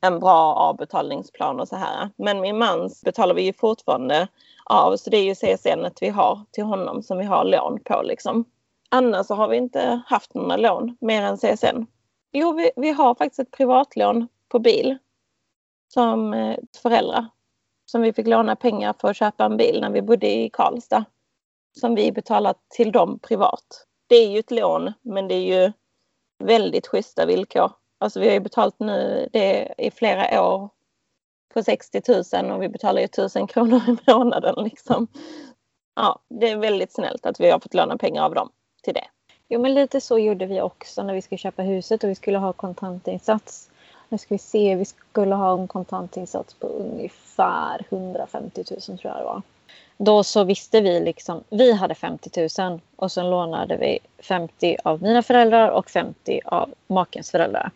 [0.00, 2.10] En bra avbetalningsplan och så här.
[2.16, 4.28] Men min mans betalar vi ju fortfarande
[4.64, 4.96] av.
[4.96, 8.44] Så det är ju CSN vi har till honom som vi har lån på liksom.
[8.88, 11.86] Annars så har vi inte haft några lån mer än CSN.
[12.32, 14.98] Jo, vi, vi har faktiskt ett privatlån på bil
[15.88, 17.26] som eh, föräldrar
[17.90, 21.04] som vi fick låna pengar för att köpa en bil när vi bodde i Karlstad.
[21.80, 23.86] Som vi betalar till dem privat.
[24.06, 25.72] Det är ju ett lån men det är ju
[26.38, 27.72] väldigt schyssta villkor.
[28.02, 30.68] Alltså vi har ju betalat nu det i flera år
[31.54, 32.02] på 60
[32.42, 34.64] 000 och vi betalar ju 1000 kronor i månaden.
[34.64, 35.06] Liksom.
[35.96, 38.50] Ja, det är väldigt snällt att vi har fått låna pengar av dem
[38.82, 39.04] till det.
[39.48, 42.38] Jo men lite så gjorde vi också när vi skulle köpa huset och vi skulle
[42.38, 43.70] ha kontantinsats.
[44.08, 49.16] Nu ska vi se, vi skulle ha en kontantinsats på ungefär 150 000 tror jag
[49.16, 49.42] det var.
[49.96, 55.02] Då så visste vi liksom, vi hade 50 000 och sen lånade vi 50 av
[55.02, 57.70] mina föräldrar och 50 av makens föräldrar.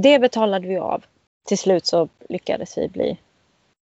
[0.00, 1.04] Det betalade vi av
[1.46, 3.18] till slut så lyckades vi bli,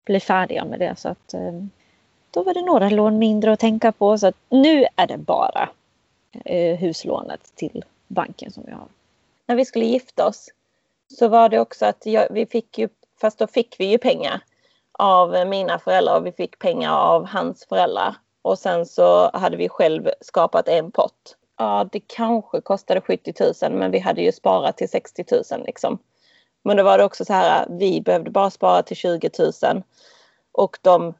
[0.05, 0.95] bli färdiga med det.
[0.97, 1.51] Så att, eh,
[2.31, 4.17] då var det några lån mindre att tänka på.
[4.17, 5.69] Så att nu är det bara
[6.45, 8.87] eh, huslånet till banken som vi har.
[9.45, 10.49] När vi skulle gifta oss
[11.19, 12.89] så var det också att jag, vi fick ju,
[13.21, 14.41] fast då fick vi ju pengar
[14.91, 18.15] av mina föräldrar och vi fick pengar av hans föräldrar.
[18.41, 21.37] Och sen så hade vi själv skapat en pott.
[21.61, 25.97] Ja, det kanske kostade 70 000 men vi hade ju sparat till 60 000 liksom.
[26.63, 29.83] Men då var det också så här, vi behövde bara spara till 20 000
[30.51, 31.13] och de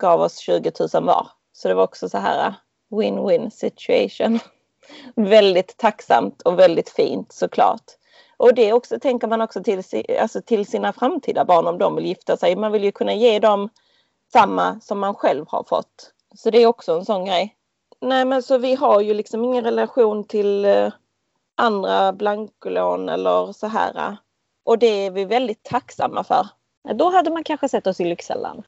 [0.00, 1.26] gav oss 20 000 var.
[1.52, 2.54] Så det var också så här
[2.90, 4.38] win-win situation.
[5.14, 7.84] väldigt tacksamt och väldigt fint såklart.
[8.36, 9.82] Och det också tänker man också till,
[10.20, 12.56] alltså till sina framtida barn om de vill gifta sig.
[12.56, 13.68] Man vill ju kunna ge dem
[14.32, 16.12] samma som man själv har fått.
[16.34, 17.55] Så det är också en sån grej.
[18.00, 20.92] Nej men så vi har ju liksom ingen relation till eh,
[21.54, 24.16] andra blankolån eller så här.
[24.64, 26.48] Och det är vi väldigt tacksamma för.
[26.94, 28.62] Då hade man kanske sett oss i Lyxällan.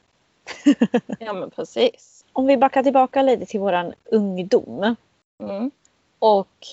[1.19, 2.25] ja men precis.
[2.33, 4.97] Om vi backar tillbaka lite till våran ungdom.
[5.43, 5.71] Mm.
[6.19, 6.67] Och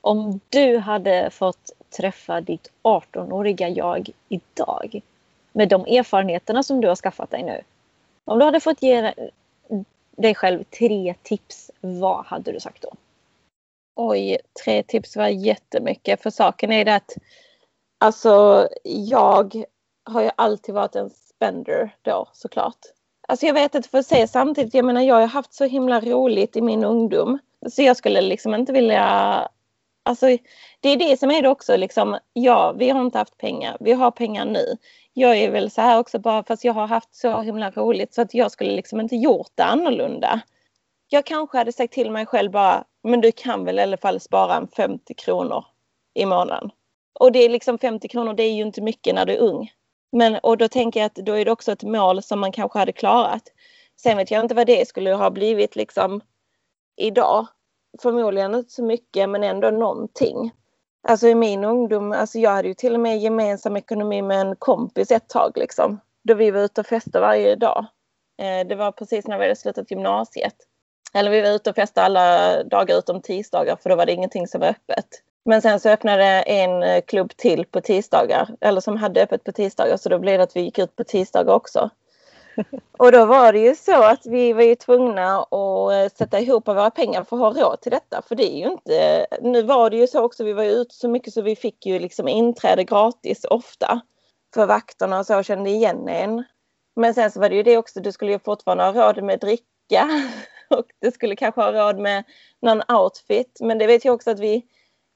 [0.00, 5.00] om du hade fått träffa ditt 18-åriga jag idag
[5.52, 7.60] med de erfarenheterna som du har skaffat dig nu.
[8.24, 9.14] Om du hade fått ge
[10.16, 11.67] dig själv tre tips,
[12.00, 12.94] vad hade du sagt då?
[13.96, 16.22] Oj, tre tips var jättemycket.
[16.22, 17.16] För saken är det att
[18.00, 19.64] Alltså jag
[20.04, 22.78] har ju alltid varit en spender då såklart.
[23.28, 26.00] Alltså jag vet inte för att säga samtidigt, jag menar jag har haft så himla
[26.00, 27.38] roligt i min ungdom.
[27.70, 29.48] Så jag skulle liksom inte vilja
[30.02, 30.26] Alltså,
[30.80, 31.76] det är det som är det också.
[31.76, 33.76] Liksom, ja, vi har inte haft pengar.
[33.80, 34.76] Vi har pengar nu.
[35.12, 38.22] Jag är väl så här också bara fast jag har haft så himla roligt så
[38.22, 40.40] att jag skulle liksom inte gjort det annorlunda.
[41.10, 44.20] Jag kanske hade sagt till mig själv bara, men du kan väl i alla fall
[44.20, 45.64] spara en 50 kronor
[46.14, 46.70] i månaden.
[47.20, 49.72] Och det är liksom 50 kronor, det är ju inte mycket när du är ung.
[50.12, 52.78] Men och då tänker jag att då är det också ett mål som man kanske
[52.78, 53.42] hade klarat.
[53.96, 56.20] Sen vet jag inte vad det skulle ha blivit liksom
[56.96, 57.46] idag.
[58.02, 60.52] Förmodligen inte så mycket men ändå någonting.
[61.08, 64.56] Alltså i min ungdom, alltså jag hade ju till och med gemensam ekonomi med en
[64.56, 66.00] kompis ett tag liksom.
[66.24, 67.86] Då vi var ute och festade varje dag.
[68.38, 70.56] Eh, det var precis när vi hade slutat gymnasiet.
[71.14, 74.46] Eller vi var ute och festade alla dagar utom tisdagar för då var det ingenting
[74.46, 75.06] som var öppet.
[75.44, 79.52] Men sen så öppnade en eh, klubb till på tisdagar, eller som hade öppet på
[79.52, 81.90] tisdagar, så då blev det att vi gick ut på tisdagar också.
[82.98, 86.68] Och då var det ju så att vi var ju tvungna att eh, sätta ihop
[86.68, 88.22] våra pengar för att ha råd till detta.
[88.28, 90.94] För det är ju inte, nu var det ju så också, vi var ju ute
[90.94, 94.00] så mycket så vi fick ju liksom inträde gratis ofta.
[94.54, 96.44] För vakterna och så kände igen en.
[96.96, 99.40] Men sen så var det ju det också, du skulle ju fortfarande ha råd med
[99.40, 100.08] dricka.
[100.78, 102.24] Och det skulle kanske ha råd med
[102.62, 103.58] någon outfit.
[103.60, 104.66] Men det vet jag också att vi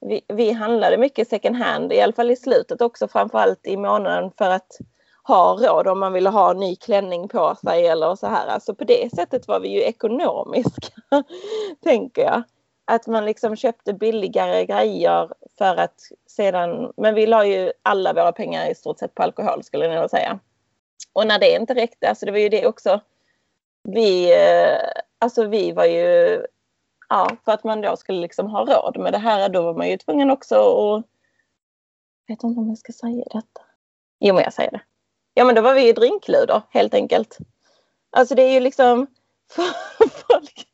[0.05, 4.31] vi, vi handlade mycket second hand, i alla fall i slutet också framförallt i månaden
[4.37, 4.77] för att
[5.23, 8.47] ha råd om man ville ha en ny klänning på sig eller så här.
[8.47, 10.93] Alltså på det sättet var vi ju ekonomiska,
[11.83, 12.43] tänker jag.
[12.85, 18.31] Att man liksom köpte billigare grejer för att sedan, men vi la ju alla våra
[18.31, 20.39] pengar i stort sett på alkohol skulle jag nog säga.
[21.13, 22.99] Och när det inte räckte, alltså det var ju det också.
[23.83, 26.41] Vi, eh, alltså vi var ju
[27.09, 29.89] ja, för att man då skulle liksom ha råd med det här, då var man
[29.89, 31.03] ju tvungen också att...
[32.25, 33.61] Jag vet inte om jag ska säga detta.
[34.19, 34.81] Jo, men jag säger det.
[35.33, 37.37] Ja, men då var vi ju drinkluder helt enkelt.
[38.09, 39.07] Alltså det är ju liksom...
[40.27, 40.67] Folk,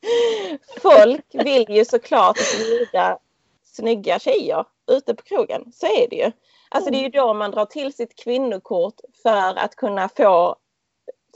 [0.82, 3.18] folk vill ju såklart bjuda
[3.64, 5.72] snygga tjejer ute på krogen.
[5.72, 6.32] Så är det ju.
[6.68, 10.56] Alltså det är ju då man drar till sitt kvinnokort för att kunna få,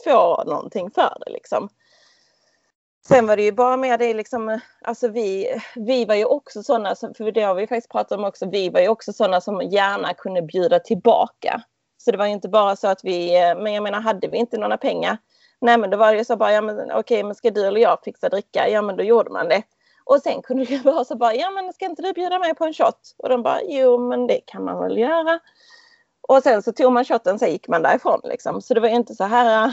[0.04, 1.68] få någonting för det liksom.
[3.09, 6.94] Sen var det ju bara mer det liksom, alltså vi, vi var ju också sådana,
[6.94, 10.14] för det har vi faktiskt pratat om också, vi var ju också sådana som gärna
[10.14, 11.62] kunde bjuda tillbaka.
[11.98, 14.59] Så det var ju inte bara så att vi, men jag menar hade vi inte
[14.59, 15.18] några pengar,
[15.61, 17.66] nej men då var det ju så bara, ja men okej okay, men ska du
[17.66, 19.62] eller jag fixa dricka, ja men då gjorde man det.
[20.05, 22.64] Och sen kunde det vara så bara, ja men ska inte du bjuda mig på
[22.64, 23.14] en shot?
[23.18, 25.40] Och de bara, jo men det kan man väl göra.
[26.28, 28.62] Och sen så tog man shotten, sen gick man därifrån liksom.
[28.62, 29.72] Så det var ju inte så här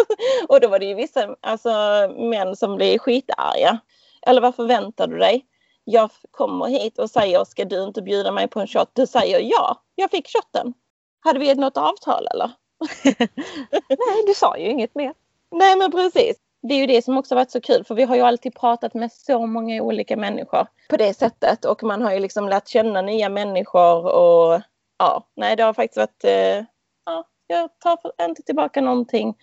[0.48, 1.68] och då var det ju vissa alltså,
[2.16, 3.78] män som blev skitarga.
[4.26, 5.46] Eller vad förväntar du dig?
[5.84, 8.90] Jag kommer hit och säger ska du inte bjuda mig på en shot?
[8.92, 10.74] Du säger ja, jag fick shotten.
[11.20, 12.50] Hade vi något avtal eller?
[13.88, 15.14] Nej, du sa ju inget mer.
[15.50, 16.36] Nej, men precis.
[16.62, 18.94] Det är ju det som också varit så kul för vi har ju alltid pratat
[18.94, 23.02] med så många olika människor på det sättet och man har ju liksom lärt känna
[23.02, 24.60] nya människor och
[24.98, 26.64] ja, nej det har faktiskt varit, eh,
[27.04, 29.34] ja, jag tar inte tillbaka någonting.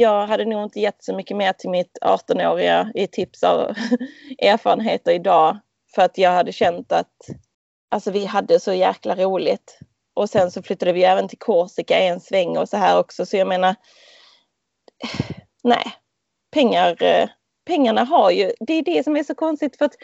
[0.00, 3.48] Jag hade nog inte gett så mycket mer till mitt 18-åriga i tips och
[4.38, 5.58] erfarenheter idag.
[5.94, 7.14] För att jag hade känt att
[7.88, 9.78] alltså, vi hade så jäkla roligt.
[10.14, 13.26] Och sen så flyttade vi även till Korsika en sväng och så här också.
[13.26, 13.74] Så jag menar,
[15.64, 15.92] nej,
[16.50, 17.28] pengar, eh,
[17.66, 19.96] pengarna har ju, det är det som är så konstigt för att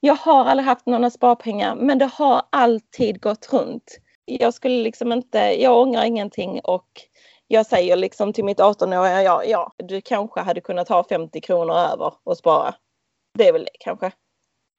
[0.00, 3.98] jag har aldrig haft några sparpengar men det har alltid gått runt.
[4.24, 7.07] Jag skulle liksom inte, jag ångrar ingenting och
[7.48, 11.74] jag säger liksom till mitt 18-åriga ja, ja, du kanske hade kunnat ha 50 kronor
[11.74, 12.74] över och spara.
[13.34, 14.12] Det är väl det kanske.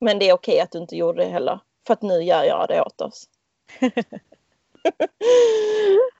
[0.01, 1.59] Men det är okej att du inte gjorde det heller.
[1.87, 3.25] För att nu gör jag det åt oss.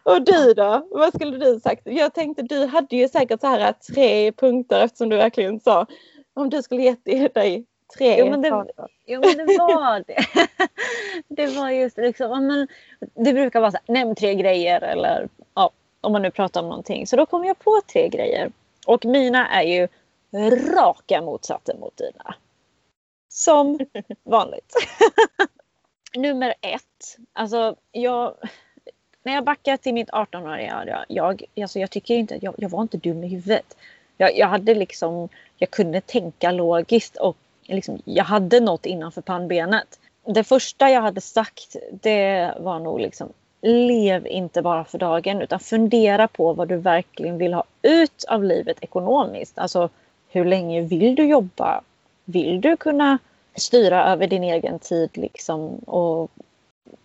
[0.03, 0.87] och du då?
[0.91, 1.81] Vad skulle du sagt?
[1.85, 5.85] Jag tänkte du hade ju säkert så här tre punkter eftersom du verkligen sa
[6.33, 7.65] om du skulle gett dig
[7.97, 8.19] tre.
[8.19, 8.65] Jo men det,
[9.05, 10.25] jo, men det var det.
[11.35, 12.67] det var just liksom, men,
[13.25, 15.29] det brukar vara så här, nämn tre grejer eller
[16.01, 17.07] om man nu pratar om någonting.
[17.07, 18.51] Så då kom jag på tre grejer.
[18.85, 19.87] Och mina är ju
[20.75, 22.35] raka motsatsen mot dina.
[23.29, 23.79] Som
[24.23, 24.73] vanligt.
[26.15, 27.17] Nummer ett.
[27.33, 28.33] Alltså jag,
[29.23, 32.97] när jag backar till mitt 18-åriga, jag, alltså jag tycker inte jag, jag var inte
[32.97, 33.77] dum i huvudet.
[34.17, 39.99] Jag, jag, hade liksom, jag kunde tänka logiskt och liksom, jag hade något innanför pannbenet.
[40.25, 45.59] Det första jag hade sagt det var nog liksom lev inte bara för dagen utan
[45.59, 49.57] fundera på vad du verkligen vill ha ut av livet ekonomiskt.
[49.57, 49.89] Alltså
[50.29, 51.81] hur länge vill du jobba?
[52.25, 53.17] Vill du kunna
[53.55, 56.31] styra över din egen tid liksom och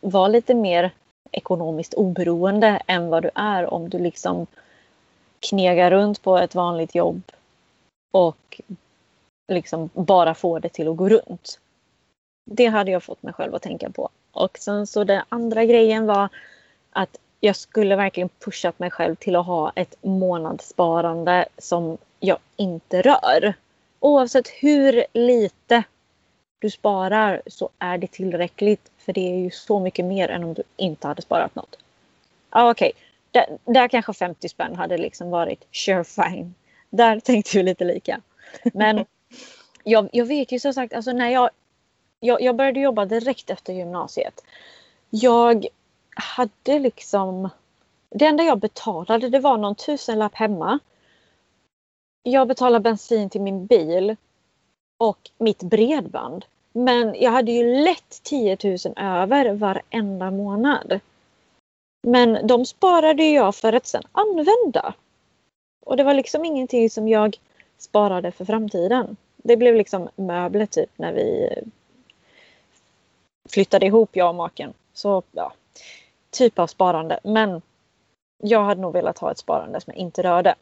[0.01, 0.91] vara lite mer
[1.33, 4.47] ekonomiskt oberoende än vad du är om du liksom
[5.41, 7.23] knegar runt på ett vanligt jobb
[8.13, 8.61] och
[9.53, 11.61] liksom bara får det till att gå runt.
[12.51, 14.09] Det hade jag fått mig själv att tänka på.
[14.35, 16.29] Och sen så den andra grejen var
[16.91, 23.03] att jag skulle verkligen pushat mig själv till att ha ett månadssparande som jag inte
[23.03, 23.55] rör.
[24.01, 25.83] Oavsett hur lite
[26.59, 28.91] du sparar så är det tillräckligt.
[28.99, 31.77] För det är ju så mycket mer än om du inte hade sparat något.
[32.51, 33.03] Ja, Okej, okay.
[33.65, 36.55] där, där kanske 50 spänn hade liksom varit sure fine.
[36.91, 38.21] Där tänkte vi lite lika.
[38.73, 39.05] Men
[39.85, 41.51] jag, jag vet ju som sagt, alltså när jag
[42.25, 44.45] jag, jag började jobba direkt efter gymnasiet.
[45.11, 45.67] Jag
[46.17, 47.49] hade liksom...
[48.11, 50.79] Det enda jag betalade det var någon tusenlapp hemma.
[52.23, 54.17] Jag betalade bensin till min bil
[54.99, 56.45] och mitt bredband.
[56.73, 61.01] Men jag hade ju lätt 10 000 över varenda månad.
[62.07, 64.95] Men de sparade jag för att sen använda.
[65.87, 67.37] Och det var liksom ingenting som jag
[67.79, 69.17] sparade för framtiden.
[69.37, 71.51] Det blev liksom möbler typ när vi
[73.51, 74.73] flyttade ihop jag och maken.
[74.93, 75.53] Så ja,
[76.31, 77.21] typ av sparande.
[77.23, 77.63] Men
[78.43, 80.55] jag hade nog velat ha ett sparande som jag inte rörde.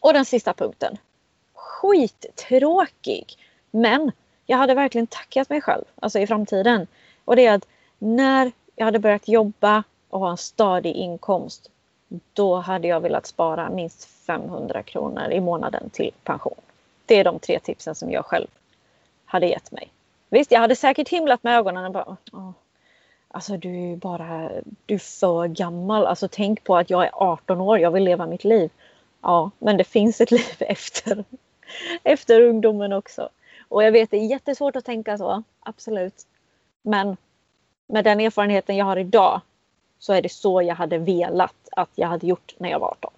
[0.00, 0.96] Och den sista punkten.
[1.54, 3.38] Skittråkig.
[3.70, 4.12] Men
[4.46, 6.86] jag hade verkligen tackat mig själv, alltså i framtiden.
[7.24, 7.68] Och det är att
[7.98, 11.70] när jag hade börjat jobba och ha en stadig inkomst,
[12.32, 16.60] då hade jag velat spara minst 500 kronor i månaden till pension.
[17.06, 18.46] Det är de tre tipsen som jag själv
[19.24, 19.92] hade gett mig.
[20.28, 22.50] Visst, jag hade säkert himlat med ögonen och bara Åh,
[23.34, 24.50] Alltså du är bara,
[24.86, 26.06] du är för gammal.
[26.06, 28.70] Alltså tänk på att jag är 18 år, jag vill leva mitt liv.
[29.20, 31.24] Ja, men det finns ett liv efter,
[32.02, 33.28] efter ungdomen också.
[33.68, 36.26] Och jag vet det är jättesvårt att tänka så, absolut.
[36.82, 37.16] Men
[37.86, 39.40] med den erfarenheten jag har idag
[39.98, 43.12] så är det så jag hade velat att jag hade gjort när jag var 18.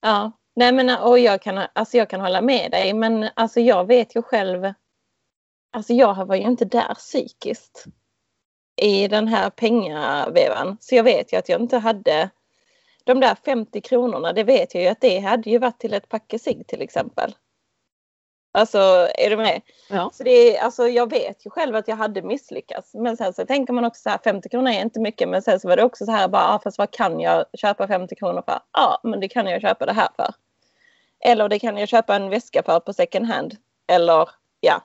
[0.00, 3.84] Ja, nej men och jag kan, alltså jag kan hålla med dig men alltså jag
[3.84, 4.72] vet ju själv
[5.74, 7.84] Alltså jag var ju inte där psykiskt
[8.76, 10.76] i den här pengavevan.
[10.80, 12.30] Så jag vet ju att jag inte hade
[13.04, 16.08] de där 50 kronorna, det vet jag ju att det hade ju varit till ett
[16.08, 17.34] packe cigg till exempel.
[18.54, 18.78] Alltså
[19.18, 19.62] är du med?
[19.90, 20.10] Ja.
[20.12, 22.94] Så det är, alltså, jag vet ju själv att jag hade misslyckats.
[22.94, 25.28] Men sen så tänker man också så här 50 kronor är inte mycket.
[25.28, 27.88] Men sen så var det också så här bara, ah, fast vad kan jag köpa
[27.88, 28.60] 50 kronor för?
[28.72, 30.34] Ja, men det kan jag köpa det här för.
[31.20, 33.56] Eller det kan jag köpa en väska för på second hand.
[33.86, 34.28] Eller
[34.60, 34.82] ja,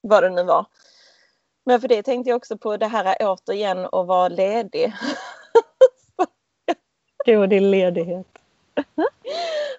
[0.00, 0.64] vad det nu var.
[1.64, 4.92] Men för det tänkte jag också på det här återigen att vara ledig.
[7.26, 8.26] Gud, din ledighet.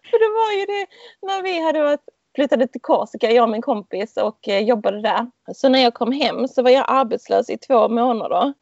[0.10, 0.88] för det var ju det
[1.28, 5.32] när vi hade varit flyttade till Korsika, jag och min kompis och eh, jobbade där.
[5.54, 8.54] Så när jag kom hem så var jag arbetslös i två månader.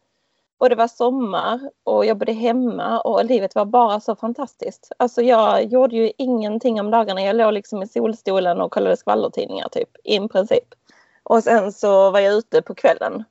[0.57, 4.91] Och det var sommar och jobbade hemma och livet var bara så fantastiskt.
[4.97, 7.21] Alltså jag gjorde ju ingenting om dagarna.
[7.21, 10.73] Jag låg liksom i solstolen och kollade skvallertidningar typ, i princip.
[11.29, 13.23] Och sen så var jag ute på kvällen,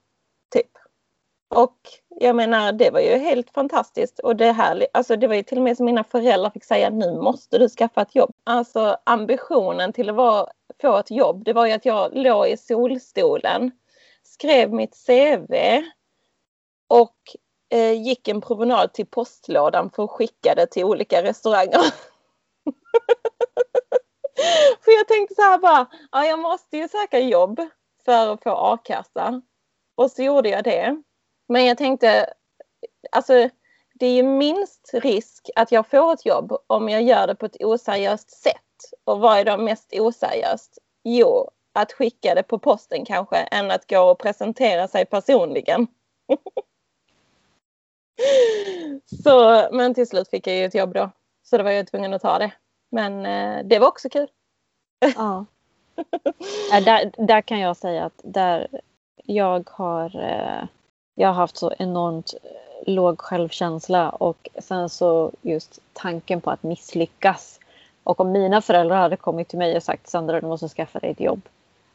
[0.53, 0.71] typ.
[1.49, 1.77] Och
[2.09, 4.19] jag menar, det var ju helt fantastiskt.
[4.19, 6.91] Och det här, alltså det var ju till och med som mina föräldrar fick säga,
[6.91, 8.35] nu måste du skaffa ett jobb.
[8.45, 10.47] Alltså ambitionen till att vara,
[10.83, 13.71] få ett jobb, det var ju att jag låg i solstolen,
[14.23, 15.55] skrev mitt CV
[16.89, 17.17] och
[17.71, 21.83] eh, gick en promenad till postlådan för att skicka det till olika restauranger.
[24.85, 27.61] för jag tänkte så här bara, ja jag måste ju söka jobb
[28.09, 29.43] för att få a-kassa.
[29.95, 31.03] Och så gjorde jag det.
[31.49, 32.35] Men jag tänkte,
[33.13, 33.49] alltså
[33.95, 37.47] det är ju minst risk att jag får ett jobb om jag gör det på
[37.47, 38.55] ett oseriöst sätt.
[39.05, 40.79] Och vad är då mest oseriöst?
[41.05, 45.87] Jo, att skicka det på posten kanske än att gå och presentera sig personligen.
[49.25, 51.11] så, men till slut fick jag ju ett jobb då.
[51.43, 52.53] Så då var jag tvungen att ta det.
[52.91, 54.29] Men eh, det var också kul.
[55.17, 55.47] ja
[56.85, 58.69] där, där kan jag säga att där
[59.25, 60.69] jag har eh,
[61.15, 66.63] jag har haft så enormt eh, låg självkänsla och sen så just tanken på att
[66.63, 67.61] misslyckas.
[68.05, 71.11] Och om mina föräldrar hade kommit till mig och sagt Sandra du måste skaffa dig
[71.11, 71.41] ett jobb.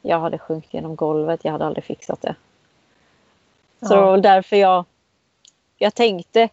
[0.02, 2.36] Jag hade sjunkit genom golvet, jag hade aldrig fixat det.
[3.80, 4.18] Så ja.
[4.18, 4.86] därför jag,
[5.78, 6.50] jag tänkte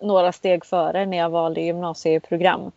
[0.00, 2.72] några steg före när jag valde gymnasieprogram.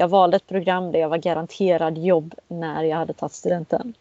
[0.00, 3.94] Jag valde ett program där jag var garanterad jobb när jag hade tagit studenten.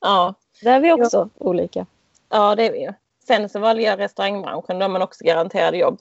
[0.00, 0.34] Ja.
[0.62, 1.46] Där är vi också ja.
[1.46, 1.86] olika.
[2.28, 2.92] Ja det är vi ju.
[3.26, 6.00] Sen så valde jag restaurangbranschen där man också garanterade jobb.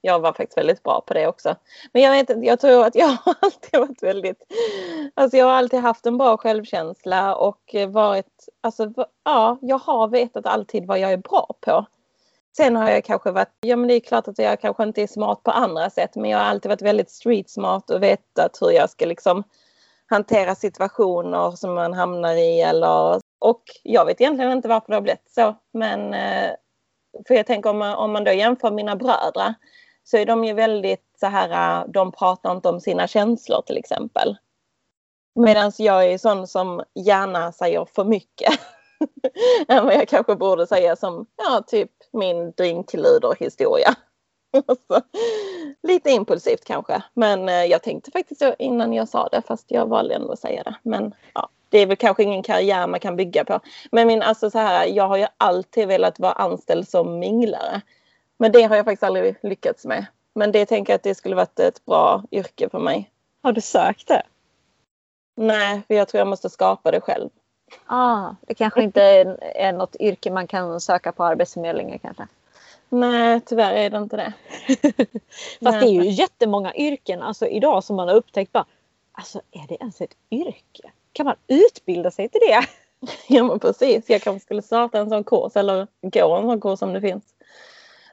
[0.00, 1.56] Jag var faktiskt väldigt bra på det också.
[1.92, 4.42] Men jag vet jag tror att jag har alltid varit väldigt...
[5.14, 8.48] Alltså jag har alltid haft en bra självkänsla och varit...
[8.60, 8.92] Alltså
[9.24, 11.86] ja, jag har vetat alltid vad jag är bra på.
[12.56, 15.06] Sen har jag kanske varit, ja men det är klart att jag kanske inte är
[15.06, 18.70] smart på andra sätt men jag har alltid varit väldigt street smart och vetat hur
[18.70, 19.44] jag ska liksom
[20.06, 25.02] hantera situationer som man hamnar i eller och jag vet egentligen inte varför det har
[25.02, 26.50] blivit så men eh,
[27.26, 29.54] för jag tänker om man, om man då jämför mina bröder
[30.04, 33.76] så är de ju väldigt så här, eh, de pratar inte om sina känslor till
[33.76, 34.36] exempel.
[35.34, 38.60] Medan jag är sån som gärna säger för mycket.
[39.68, 43.94] än vad jag kanske borde säga som, ja, typ min drinkluder historia.
[44.52, 45.00] alltså,
[45.82, 47.02] lite impulsivt kanske.
[47.14, 50.62] Men eh, jag tänkte faktiskt innan jag sa det fast jag valde ändå att säga
[50.62, 50.74] det.
[50.82, 53.60] Men ja, det är väl kanske ingen karriär man kan bygga på.
[53.92, 57.80] Men min, alltså så här, jag har ju alltid velat vara anställd som minglare.
[58.38, 60.06] Men det har jag faktiskt aldrig lyckats med.
[60.34, 63.10] Men det tänker jag att det skulle varit ett bra yrke för mig.
[63.42, 64.22] Har du sökt det?
[65.36, 67.30] Nej, för jag tror jag måste skapa det själv.
[67.86, 72.26] Ah, det kanske inte är, är något yrke man kan söka på Arbetsförmedlingen kanske?
[72.88, 74.32] Nej, tyvärr är det inte det.
[75.64, 78.66] Fast det är ju jättemånga yrken alltså, idag som man har upptäckt bara,
[79.12, 80.90] alltså är det ens ett yrke?
[81.12, 82.66] Kan man utbilda sig till det?
[83.28, 86.82] Ja men precis, jag kanske skulle starta en sån kurs eller gå en sån kurs
[86.82, 87.24] om det finns.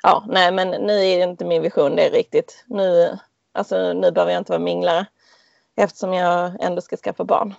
[0.03, 2.63] Ja, nej men nu är det inte min vision det är riktigt.
[2.67, 3.17] Nu,
[3.51, 5.05] alltså, nu behöver jag inte vara minglare
[5.75, 7.53] eftersom jag ändå ska skaffa barn.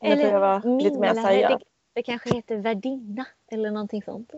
[0.00, 1.58] Eller jag vara lite mer seriös.
[1.58, 4.32] Det, det kanske heter värdinna eller någonting sånt.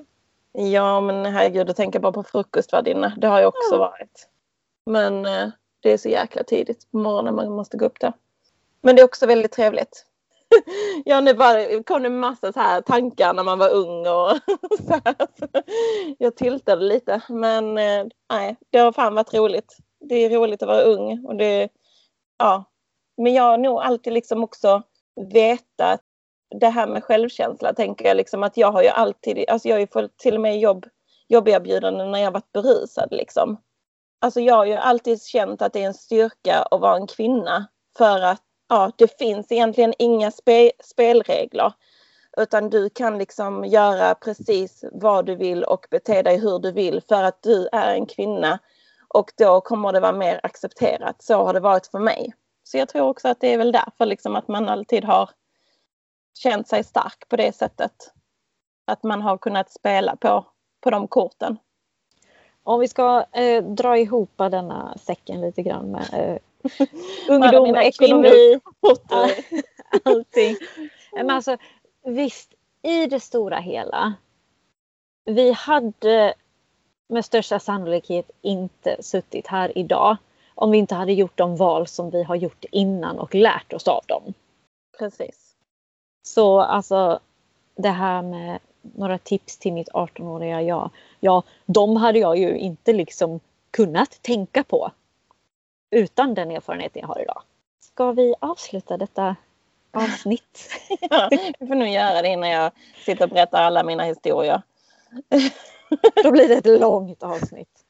[0.52, 3.12] Ja men herregud, att tänka bara på frukostvärdinna.
[3.16, 3.78] Det har jag också ja.
[3.78, 4.28] varit.
[4.86, 5.48] Men eh,
[5.80, 8.12] det är så jäkla tidigt på morgonen man måste gå upp där.
[8.80, 10.06] Men det är också väldigt trevligt.
[11.04, 14.38] ja, nu bara kom det massa så här tankar när man var ung och
[14.86, 15.14] så här.
[16.18, 19.76] Jag tiltade lite men eh, nej, det har fan varit roligt.
[20.00, 21.68] Det är roligt att vara ung och det,
[22.38, 22.64] ja.
[23.16, 24.82] Men jag har nog alltid liksom också
[25.32, 26.00] veta att
[26.60, 29.80] det här med självkänsla tänker jag liksom att jag har ju alltid, alltså jag har
[29.80, 30.86] ju fått till och med jobb,
[31.28, 33.60] jobberbjudanden när jag varit berusad liksom.
[34.20, 37.66] Alltså jag har ju alltid känt att det är en styrka att vara en kvinna
[37.98, 41.72] för att ja, det finns egentligen inga spe, spelregler.
[42.36, 47.02] Utan du kan liksom göra precis vad du vill och bete dig hur du vill
[47.08, 48.58] för att du är en kvinna.
[49.08, 51.22] Och då kommer det vara mer accepterat.
[51.22, 52.32] Så har det varit för mig.
[52.70, 55.30] Så jag tror också att det är väl därför liksom att man alltid har
[56.38, 58.12] känt sig stark på det sättet.
[58.84, 60.44] Att man har kunnat spela på,
[60.80, 61.58] på de korten.
[62.62, 66.36] Om vi ska eh, dra ihop denna säcken lite grann med eh,
[67.28, 68.60] ungdom, ekonomi,
[70.02, 70.56] allting.
[71.12, 71.56] Men alltså,
[72.04, 74.14] visst, i det stora hela.
[75.24, 76.34] Vi hade
[77.08, 80.16] med största sannolikhet inte suttit här idag
[80.54, 83.88] om vi inte hade gjort de val som vi har gjort innan och lärt oss
[83.88, 84.34] av dem.
[84.98, 85.54] Precis.
[86.22, 87.20] Så alltså
[87.74, 90.90] det här med några tips till mitt 18-åriga jag.
[91.20, 93.40] Ja, de hade jag ju inte liksom
[93.70, 94.90] kunnat tänka på
[95.90, 97.42] utan den erfarenheten jag har idag.
[97.80, 99.36] Ska vi avsluta detta
[99.90, 100.70] avsnitt?
[101.10, 102.72] ja, vi får nog göra det innan jag
[103.04, 104.62] sitter och berättar alla mina historier.
[106.22, 107.84] Då blir det ett långt avsnitt.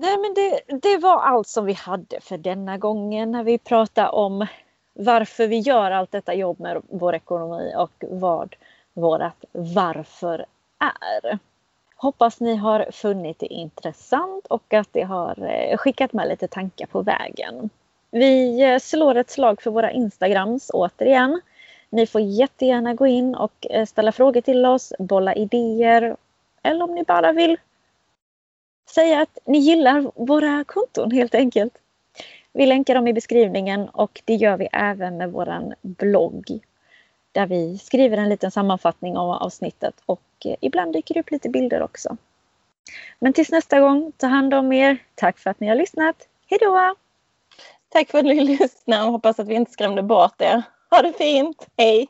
[0.00, 4.08] Nej men det, det var allt som vi hade för denna gången när vi pratade
[4.08, 4.46] om
[4.92, 8.56] varför vi gör allt detta jobb med vår ekonomi och vad
[8.94, 10.46] vårt varför
[10.78, 11.38] är.
[11.96, 16.86] Hoppas ni har funnit det intressant och att det har eh, skickat med lite tankar
[16.86, 17.70] på vägen.
[18.10, 21.40] Vi eh, slår ett slag för våra Instagrams återigen.
[21.90, 26.16] Ni får jättegärna gå in och eh, ställa frågor till oss, bolla idéer
[26.62, 27.56] eller om ni bara vill
[28.86, 31.72] säga att ni gillar våra konton helt enkelt.
[32.52, 36.60] Vi länkar dem i beskrivningen och det gör vi även med vår blogg
[37.32, 41.48] där vi skriver en liten sammanfattning av avsnittet och eh, ibland dyker det upp lite
[41.48, 42.16] bilder också.
[43.18, 44.98] Men tills nästa gång, ta hand om er.
[45.14, 46.16] Tack för att ni har lyssnat.
[46.46, 46.94] Hejdå!
[47.88, 50.62] Tack för att ni lyssnade och hoppas att vi inte skrämde bort er.
[50.90, 51.66] Ha det fint!
[51.76, 52.08] Hej!